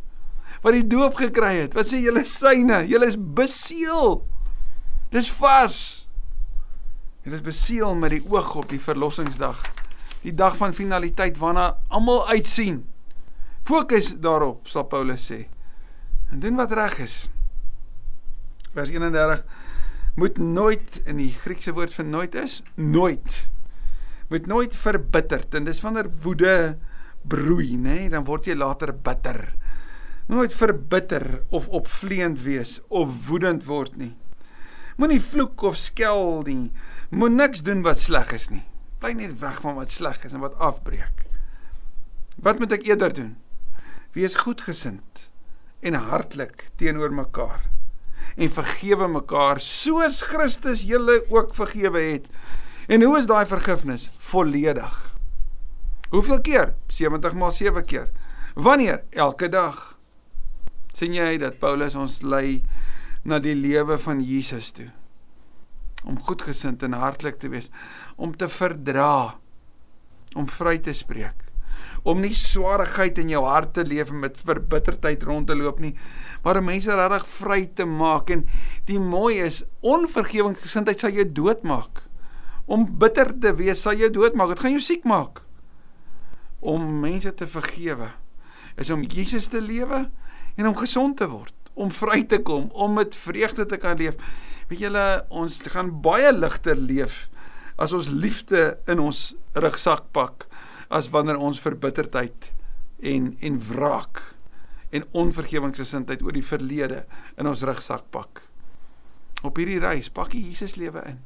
wat 0.63 0.77
die 0.77 0.87
doop 0.87 1.17
gekry 1.19 1.57
het? 1.61 1.75
Wat 1.75 1.89
sê 1.89 1.99
julle 2.03 2.23
syne? 2.27 2.83
Julle 2.87 3.09
is 3.11 3.19
beseël. 3.19 4.21
Dis 5.13 5.29
vas. 5.37 5.75
Dit 7.23 7.35
is 7.35 7.43
beseël 7.43 7.95
met 7.99 8.15
die 8.15 8.23
oog 8.31 8.55
op 8.63 8.69
die 8.71 8.81
verlossingsdag. 8.81 9.59
Die 10.23 10.33
dag 10.35 10.55
van 10.59 10.75
finaliteit 10.75 11.37
waarna 11.39 11.73
almal 11.91 12.25
uitsien. 12.31 12.81
Fokus 13.67 14.13
daarop, 14.23 14.67
sal 14.67 14.87
Paulus 14.91 15.27
sê. 15.29 15.43
En 16.31 16.41
doen 16.43 16.55
wat 16.59 16.71
reg 16.75 16.97
is. 17.03 17.17
Vers 18.73 18.91
31 18.91 19.43
moet 20.19 20.37
nooit 20.37 20.99
in 21.09 21.17
die 21.21 21.31
Griekse 21.33 21.73
woord 21.73 21.93
vir 21.95 22.05
nooit 22.05 22.35
is, 22.37 22.61
nooit. 22.75 23.37
Moet 24.29 24.49
nooit 24.49 24.75
verbitterd 24.77 25.55
en 25.57 25.67
dis 25.67 25.81
wanneer 25.83 26.09
woede 26.23 26.55
broei, 27.29 27.75
nê, 27.77 28.03
nee, 28.03 28.11
dan 28.11 28.25
word 28.27 28.49
jy 28.49 28.55
later 28.57 28.91
bitter. 28.93 29.39
Nooit 30.27 30.53
verbitter 30.53 31.43
of 31.49 31.67
opvleend 31.69 32.41
wees 32.43 32.79
of 32.87 33.27
woedend 33.27 33.65
word 33.67 33.97
nie. 33.99 34.13
Moenie 34.97 35.21
vloek 35.21 35.61
of 35.61 35.75
skel 35.75 36.41
nie. 36.47 36.71
Moet 37.09 37.35
niks 37.35 37.63
doen 37.65 37.81
wat 37.83 37.99
sleg 37.99 38.31
is 38.35 38.49
nie. 38.53 38.63
Bly 39.03 39.13
net 39.17 39.35
weg 39.41 39.59
van 39.61 39.75
wat 39.75 39.91
sleg 39.91 40.21
is 40.23 40.33
en 40.33 40.43
wat 40.45 40.55
afbreek. 40.61 41.25
Wat 42.39 42.59
moet 42.59 42.71
ek 42.77 42.87
eerder 42.87 43.13
doen? 43.13 43.35
Wees 44.13 44.37
goedgesind 44.45 45.27
en 45.83 45.97
hartlik 45.99 46.69
teenoor 46.79 47.11
mekaar 47.13 47.65
en 48.35 48.49
vergewe 48.49 49.07
mekaar 49.07 49.59
soos 49.61 50.21
Christus 50.25 50.83
julle 50.87 51.19
ook 51.29 51.55
vergewe 51.55 52.01
het. 52.01 52.29
En 52.87 53.03
hoe 53.03 53.17
is 53.17 53.27
daai 53.29 53.45
vergifnis? 53.45 54.09
Volledig. 54.17 55.15
Hoeveel 56.09 56.41
keer? 56.41 56.73
70 56.87 57.33
maal 57.33 57.51
7 57.51 57.85
keer. 57.85 58.09
Wanneer? 58.53 59.03
Elke 59.09 59.49
dag. 59.49 59.92
Sien 60.93 61.15
jy 61.17 61.37
dat 61.41 61.59
Paulus 61.61 61.97
ons 61.99 62.21
lei 62.25 62.61
na 63.23 63.39
die 63.41 63.55
lewe 63.55 63.97
van 64.01 64.21
Jesus 64.23 64.71
toe. 64.75 64.89
Om 66.03 66.19
goedgesind 66.27 66.83
en 66.83 66.97
hartlik 66.99 67.39
te 67.39 67.49
wees, 67.51 67.71
om 68.19 68.33
te 68.35 68.49
verdra, 68.51 69.39
om 70.35 70.49
vry 70.49 70.77
te 70.83 70.93
spreek, 70.95 71.37
om 72.03 72.19
nie 72.21 72.33
swaarigheid 72.35 73.21
in 73.23 73.31
jou 73.31 73.43
hart 73.47 73.73
te 73.77 73.85
leef 73.87 74.11
met 74.11 74.37
verbitterdheid 74.37 75.23
rond 75.23 75.47
te 75.47 75.55
loop 75.55 75.79
nie, 75.79 75.93
maar 76.43 76.59
om 76.59 76.67
mense 76.67 76.91
regtig 76.91 77.29
vry 77.37 77.61
te 77.75 77.87
maak 77.87 78.33
en 78.35 78.43
die 78.89 78.99
mooi 78.99 79.39
is 79.45 79.63
onvergewingsgesindheid 79.79 80.99
sal 80.99 81.15
jou 81.15 81.25
doodmaak. 81.31 82.03
Om 82.67 82.85
bitter 82.99 83.31
te 83.43 83.51
wees 83.59 83.81
sal 83.83 83.97
jou 83.99 84.07
doodmaak. 84.11 84.53
Dit 84.53 84.61
gaan 84.63 84.75
jou 84.77 84.83
siek 84.83 85.07
maak. 85.07 85.43
om 86.63 86.83
mense 87.03 87.33
te 87.35 87.47
vergewe 87.47 88.09
is 88.79 88.89
om 88.93 89.03
Jesus 89.03 89.49
te 89.51 89.61
lewe 89.61 90.05
en 90.55 90.69
om 90.69 90.77
gesond 90.77 91.17
te 91.17 91.27
word, 91.29 91.55
om 91.73 91.91
vry 91.91 92.21
te 92.29 92.39
kom, 92.45 92.69
om 92.73 92.97
met 92.99 93.15
vreugde 93.15 93.65
te 93.65 93.79
kan 93.81 93.97
leef. 93.97 94.19
Weet 94.69 94.85
julle, 94.85 95.05
ons 95.33 95.57
gaan 95.73 95.89
baie 96.05 96.31
ligter 96.35 96.77
leef 96.79 97.27
as 97.81 97.93
ons 97.95 98.11
liefde 98.13 98.75
in 98.89 99.01
ons 99.01 99.31
rugsak 99.57 100.05
pak 100.13 100.45
as 100.93 101.09
wanneer 101.13 101.41
ons 101.41 101.61
verbitterdheid 101.61 102.51
en 103.01 103.31
en 103.41 103.59
wraak 103.69 104.21
en 104.93 105.05
onvergewingsgesindheid 105.17 106.21
oor 106.21 106.35
die 106.37 106.45
verlede 106.45 107.01
in 107.41 107.49
ons 107.49 107.63
rugsak 107.65 108.05
pak. 108.13 108.43
Op 109.41 109.57
hierdie 109.57 109.81
reis 109.81 110.11
pak 110.13 110.35
jy 110.35 110.43
Jesus 110.51 110.77
lewe 110.77 111.01
in. 111.09 111.17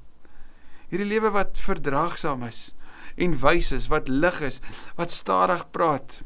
Hierdie 0.88 1.10
lewe 1.10 1.34
wat 1.36 1.60
verdraagsaam 1.60 2.48
is 2.48 2.72
en 3.20 3.34
wys 3.42 3.74
is, 3.76 3.90
wat 3.92 4.08
lig 4.08 4.40
is, 4.46 4.62
wat 4.96 5.12
stadig 5.12 5.66
praat, 5.74 6.22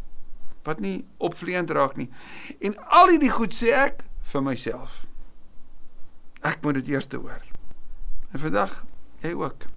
wat 0.63 0.80
nie 0.80 1.06
opvleend 1.17 1.69
raak 1.69 1.95
nie. 1.97 2.10
En 2.60 2.78
al 3.02 3.15
hierdie 3.15 3.34
goed 3.34 3.56
sê 3.56 3.74
ek 3.74 4.06
vir 4.34 4.43
myself. 4.45 5.06
Ek 6.41 6.62
moet 6.63 6.82
dit 6.82 6.93
eers 6.95 7.10
hoor. 7.13 7.41
En 8.32 8.39
vandag 8.39 8.84
jy 9.21 9.34
ook. 9.38 9.67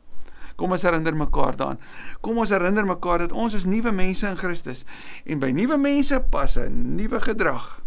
Kom 0.56 0.72
ons 0.72 0.84
herinner 0.86 1.16
mekaar 1.18 1.56
daaraan. 1.58 1.80
Kom 2.22 2.38
ons 2.38 2.52
herinner 2.54 2.86
mekaar 2.86 3.24
dat 3.24 3.32
ons 3.32 3.54
is 3.54 3.66
nuwe 3.66 3.92
mense 3.92 4.26
in 4.28 4.38
Christus 4.38 4.84
en 5.26 5.40
by 5.42 5.50
nuwe 5.50 5.78
mense 5.80 6.20
pas 6.30 6.56
'n 6.56 6.94
nuwe 6.96 7.20
gedrag. 7.20 7.82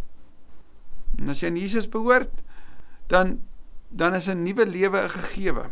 En 1.18 1.30
as 1.30 1.40
jy 1.40 1.48
aan 1.48 1.58
Jesus 1.58 1.90
behoort, 1.90 2.44
dan 3.08 3.40
dan 3.90 4.14
is 4.16 4.28
'n 4.28 4.44
nuwe 4.44 4.66
lewe 4.66 5.04
'n 5.04 5.10
gegewe. 5.10 5.70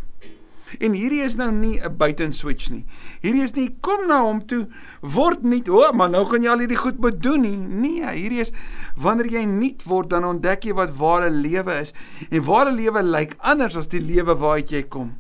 En 0.79 0.95
hierdie 0.97 1.21
is 1.23 1.35
nou 1.37 1.51
nie 1.51 1.79
'n 1.79 1.97
buiten 1.97 2.33
switch 2.33 2.69
nie. 2.69 2.85
Hierdie 3.21 3.43
is 3.43 3.53
nie 3.53 3.77
kom 3.81 4.07
na 4.07 4.21
hom 4.21 4.45
toe 4.45 4.67
word 5.01 5.43
nie. 5.43 5.61
O, 5.69 5.79
oh, 5.79 5.91
maar 5.91 6.09
nou 6.09 6.25
gaan 6.25 6.43
jy 6.43 6.49
al 6.49 6.59
hierdie 6.59 6.77
goed 6.77 6.99
moet 6.99 7.21
doen 7.21 7.41
nie. 7.41 7.57
Nee, 7.57 8.07
hierdie 8.07 8.41
is 8.41 8.51
wanneer 8.95 9.27
jy 9.27 9.45
nuut 9.45 9.83
word 9.83 10.09
dan 10.09 10.25
ontdek 10.25 10.63
jy 10.63 10.73
wat 10.73 10.97
ware 10.97 11.29
lewe 11.29 11.79
is. 11.81 11.93
En 12.29 12.43
ware 12.43 12.71
lewe 12.71 13.03
lyk 13.03 13.35
anders 13.39 13.75
as 13.75 13.87
die 13.87 14.01
lewe 14.01 14.35
waaruit 14.35 14.69
jy 14.69 14.83
kom. 14.83 15.17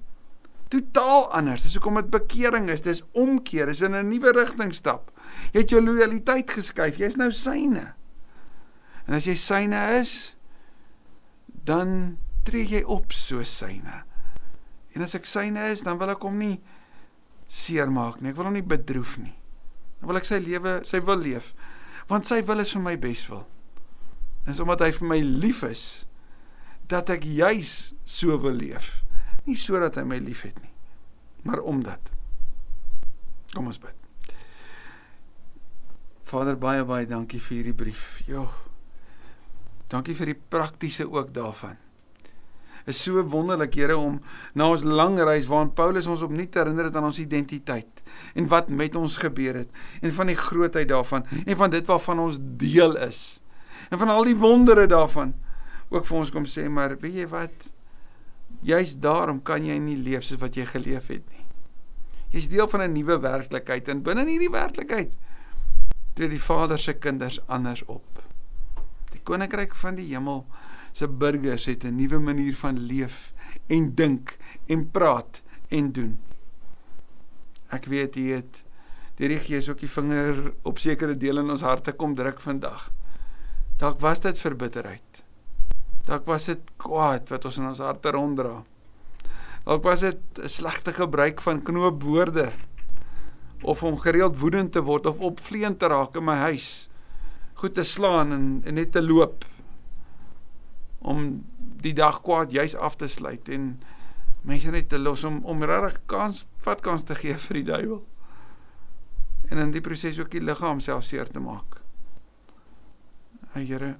Totaal 0.67 1.31
anders. 1.31 1.63
Dis 1.63 1.73
hoekom 1.73 1.95
dit 1.95 2.09
bekering 2.09 2.69
is. 2.69 2.81
Dis 2.81 3.03
omkeer. 3.13 3.65
Dis 3.65 3.81
in 3.81 3.95
'n 3.95 4.09
nuwe 4.09 4.31
rigting 4.31 4.73
stap. 4.73 5.11
Jy 5.53 5.59
het 5.59 5.69
jou 5.69 5.81
lojaliteit 5.81 6.51
geskuif. 6.51 6.97
Jy's 6.97 7.15
nou 7.15 7.31
syne. 7.31 7.93
En 9.07 9.13
as 9.13 9.25
jy 9.25 9.35
syne 9.35 9.99
is, 10.01 10.35
dan 11.63 12.17
tree 12.43 12.65
jy 12.65 12.83
op 12.83 13.11
so 13.11 13.43
syne. 13.43 14.03
En 14.95 15.03
as 15.03 15.15
ek 15.17 15.27
syne 15.27 15.69
is, 15.73 15.83
dan 15.83 15.99
wil 15.99 16.13
ek 16.13 16.23
hom 16.23 16.37
nie 16.39 16.55
seermaak 17.51 18.21
nie. 18.21 18.31
Ek 18.31 18.39
wil 18.39 18.49
hom 18.49 18.55
nie 18.55 18.65
bedroef 18.65 19.17
nie. 19.19 19.35
Dan 19.99 20.09
wil 20.11 20.21
ek 20.21 20.27
sy 20.27 20.39
lewe, 20.43 20.79
sy 20.87 21.01
wil 21.03 21.19
leef. 21.21 21.51
Want 22.09 22.29
sy 22.29 22.39
wil 22.47 22.63
is 22.63 22.71
vir 22.75 22.83
my 22.85 22.95
beswil. 23.01 23.43
En 24.45 24.55
omdat 24.63 24.85
hy 24.85 24.91
vir 24.95 25.09
my 25.09 25.19
lief 25.25 25.63
is, 25.67 25.85
dat 26.87 27.09
ek 27.09 27.25
juis 27.25 27.95
so 28.05 28.37
wil 28.41 28.55
leef. 28.55 28.91
Nie 29.45 29.57
sodat 29.57 29.97
hy 29.99 30.05
my 30.07 30.19
liefhet 30.21 30.57
nie, 30.61 30.71
maar 31.45 31.61
omdat. 31.65 32.11
Kom 33.53 33.69
ons 33.69 33.81
bid. 33.81 33.93
Vader 36.25 36.57
baie 36.57 36.85
baie 36.85 37.05
dankie 37.09 37.41
vir 37.41 37.59
hierdie 37.59 37.77
brief. 37.77 38.05
Jo. 38.29 38.47
Dankie 39.89 40.15
vir 40.17 40.33
die 40.33 40.37
praktiese 40.37 41.05
ook 41.05 41.33
daarvan 41.33 41.77
is 42.85 43.01
so 43.01 43.23
wonderlik 43.23 43.75
Here 43.75 43.97
om 43.97 44.19
na 44.53 44.69
ons 44.69 44.83
lang 44.83 45.17
reis 45.19 45.47
waarin 45.49 45.73
Paulus 45.73 46.07
ons 46.07 46.21
opnuut 46.25 46.53
herinner 46.53 46.89
het 46.89 46.95
aan 46.95 47.09
ons 47.09 47.19
identiteit 47.19 48.03
en 48.35 48.47
wat 48.47 48.69
met 48.69 48.95
ons 48.95 49.17
gebeur 49.17 49.61
het 49.63 49.69
en 50.01 50.13
van 50.13 50.31
die 50.31 50.39
grootheid 50.39 50.89
daarvan 50.89 51.25
en 51.45 51.55
van 51.57 51.73
dit 51.73 51.85
waarvan 51.85 52.19
ons 52.19 52.37
deel 52.41 52.97
is 53.07 53.41
en 53.89 53.99
van 53.99 54.09
al 54.09 54.23
die 54.23 54.37
wondere 54.37 54.87
daarvan 54.87 55.33
ook 55.89 56.05
vir 56.05 56.17
ons 56.17 56.33
kom 56.33 56.45
sê 56.49 56.67
maar 56.69 56.97
weet 57.01 57.21
jy 57.21 57.27
wat? 57.29 57.69
Juist 58.65 59.01
daarom 59.01 59.41
kan 59.45 59.65
jy 59.65 59.77
nie 59.81 59.97
leef 59.99 60.25
soos 60.25 60.41
wat 60.41 60.57
jy 60.57 60.65
geleef 60.65 61.11
het 61.13 61.25
nie. 61.29 61.43
Jy's 62.33 62.49
deel 62.49 62.67
van 62.67 62.81
'n 62.81 62.93
nuwe 62.93 63.19
werklikheid 63.21 63.87
en 63.87 64.01
binne 64.03 64.21
in 64.21 64.33
hierdie 64.33 64.51
werklikheid 64.51 65.13
tree 66.15 66.29
die 66.29 66.41
Vader 66.41 66.79
se 66.79 66.93
kinders 66.93 67.39
anders 67.47 67.83
op. 67.85 68.23
Die 69.11 69.19
koninkryk 69.23 69.75
van 69.75 69.95
die 69.95 70.07
hemel 70.13 70.45
se 70.95 71.07
burgers 71.07 71.65
het 71.65 71.83
'n 71.83 71.95
nuwe 71.95 72.19
manier 72.19 72.55
van 72.55 72.79
leef 72.79 73.33
en 73.67 73.95
dink 73.95 74.37
en 74.65 74.91
praat 74.91 75.41
en 75.67 75.91
doen. 75.91 76.17
Ek 77.69 77.85
weet 77.85 78.15
jy 78.15 78.27
het 78.39 78.63
deur 79.15 79.29
die 79.29 79.39
Gees 79.39 79.69
ook 79.69 79.79
die 79.79 79.89
vinger 79.89 80.53
op 80.63 80.79
sekere 80.79 81.17
dele 81.17 81.41
in 81.41 81.49
ons 81.49 81.61
harte 81.61 81.91
kom 81.91 82.15
druk 82.15 82.39
vandag. 82.39 82.91
Dalk 83.77 83.99
was 83.99 84.19
dit 84.19 84.39
verbitterheid. 84.39 85.23
Dalk 86.05 86.25
was 86.25 86.45
dit 86.45 86.61
kwaad 86.77 87.29
wat 87.29 87.45
ons 87.45 87.57
in 87.57 87.67
ons 87.67 87.79
harte 87.79 88.11
ronddra. 88.11 88.63
Dalk 89.65 89.83
was 89.83 89.99
dit 89.99 90.19
'n 90.43 90.47
slegte 90.47 90.93
gebruik 90.93 91.41
van 91.41 91.63
knoopwoorde 91.63 92.51
of 93.63 93.83
om 93.83 93.99
gereeld 93.99 94.39
woedend 94.39 94.71
te 94.71 94.81
word 94.81 95.05
of 95.05 95.19
opvleend 95.19 95.79
te 95.79 95.87
raak 95.87 96.15
in 96.15 96.23
my 96.23 96.35
huis. 96.35 96.89
Goed 97.53 97.73
te 97.73 97.83
slaan 97.83 98.31
en, 98.31 98.61
en 98.65 98.73
net 98.73 98.91
te 98.91 99.01
loop 99.01 99.45
om 101.05 101.45
die 101.85 101.93
dag 101.93 102.21
kwaad 102.25 102.51
juis 102.51 102.75
af 102.75 102.97
te 102.97 103.07
sluit 103.07 103.49
en 103.53 103.75
mense 104.45 104.71
net 104.73 104.89
te 104.89 104.97
los 104.97 105.23
om 105.27 105.41
om 105.45 105.63
regtig 105.63 105.99
kans 106.09 106.45
wat 106.65 106.81
kans 106.85 107.05
te 107.05 107.17
gee 107.17 107.37
vir 107.47 107.61
die 107.61 107.67
duiwel. 107.69 108.03
En 109.53 109.61
in 109.61 109.73
die 109.73 109.83
proses 109.85 110.19
ook 110.19 110.31
die 110.33 110.41
liggaam 110.41 110.81
self 110.81 111.05
seer 111.05 111.29
te 111.29 111.41
maak. 111.41 111.81
Here, 113.55 113.95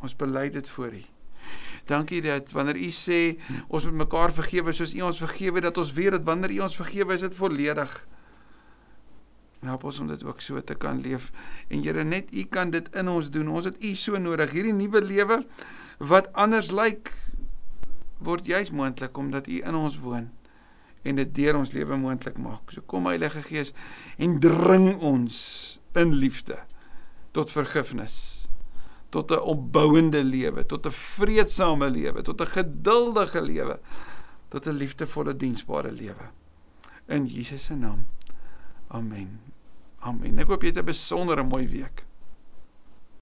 ons 0.00 0.16
bely 0.18 0.48
dit 0.50 0.68
voor 0.68 0.96
U. 0.96 1.02
Dankie 1.86 2.20
dat 2.24 2.50
wanneer 2.56 2.80
U 2.80 2.88
sê 2.94 3.20
ons 3.68 3.84
moet 3.86 4.00
mekaar 4.04 4.32
vergewe 4.34 4.72
soos 4.76 4.94
U 4.96 5.04
ons 5.06 5.20
vergewe 5.22 5.62
dat 5.62 5.78
ons 5.78 5.92
weet 5.96 6.16
dat 6.16 6.24
wanneer 6.24 6.56
U 6.56 6.64
ons 6.66 6.80
vergewe 6.80 7.14
is 7.14 7.26
dit 7.26 7.36
volledig. 7.36 7.92
Help 9.60 9.84
ons 9.84 10.00
om 10.00 10.08
dit 10.08 10.24
ook 10.24 10.40
so 10.40 10.60
te 10.64 10.74
kan 10.74 11.00
leef. 11.00 11.30
En 11.68 11.82
Here, 11.84 12.04
net 12.04 12.32
U 12.32 12.44
kan 12.48 12.70
dit 12.70 12.88
in 12.96 13.08
ons 13.08 13.30
doen. 13.30 13.48
Ons 13.48 13.68
het 13.68 13.84
U 13.84 13.94
so 13.94 14.18
nodig. 14.18 14.54
Hierdie 14.56 14.72
nuwe 14.72 15.02
lewe 15.04 15.42
wat 15.98 16.30
anders 16.32 16.70
lyk 16.72 17.12
word 18.24 18.46
juis 18.46 18.70
moontlik 18.72 19.16
omdat 19.16 19.48
U 19.48 19.60
in 19.60 19.76
ons 19.76 19.98
woon 20.00 20.30
en 21.02 21.16
dit 21.16 21.30
deur 21.34 21.56
ons 21.60 21.72
lewe 21.72 21.96
moontlik 21.96 22.38
maak. 22.40 22.72
So 22.72 22.84
kom 22.88 23.08
Heilige 23.08 23.42
Gees 23.46 23.72
en 24.20 24.38
dring 24.40 24.92
ons 24.96 25.38
in 25.98 26.12
liefde 26.20 26.58
tot 27.36 27.52
vergifnis, 27.54 28.48
tot 29.10 29.30
'n 29.30 29.38
opbouende 29.38 30.22
lewe, 30.24 30.66
tot 30.66 30.86
'n 30.86 30.90
vredesame 30.90 31.90
lewe, 31.90 32.22
tot 32.22 32.40
'n 32.40 32.46
geduldige 32.46 33.40
lewe, 33.40 33.80
tot 34.48 34.66
'n 34.66 34.76
liefdevolle 34.76 35.36
diensbare 35.36 35.92
lewe. 35.92 36.30
In 37.06 37.26
Jesus 37.26 37.64
se 37.64 37.74
naam. 37.74 38.06
Amen. 38.88 39.49
Amen. 40.00 40.38
Ek 40.40 40.48
hoop 40.48 40.62
jy 40.62 40.72
het 40.72 40.78
'n 40.80 40.84
besondere 40.84 41.42
mooi 41.44 41.66
week. 41.68 42.04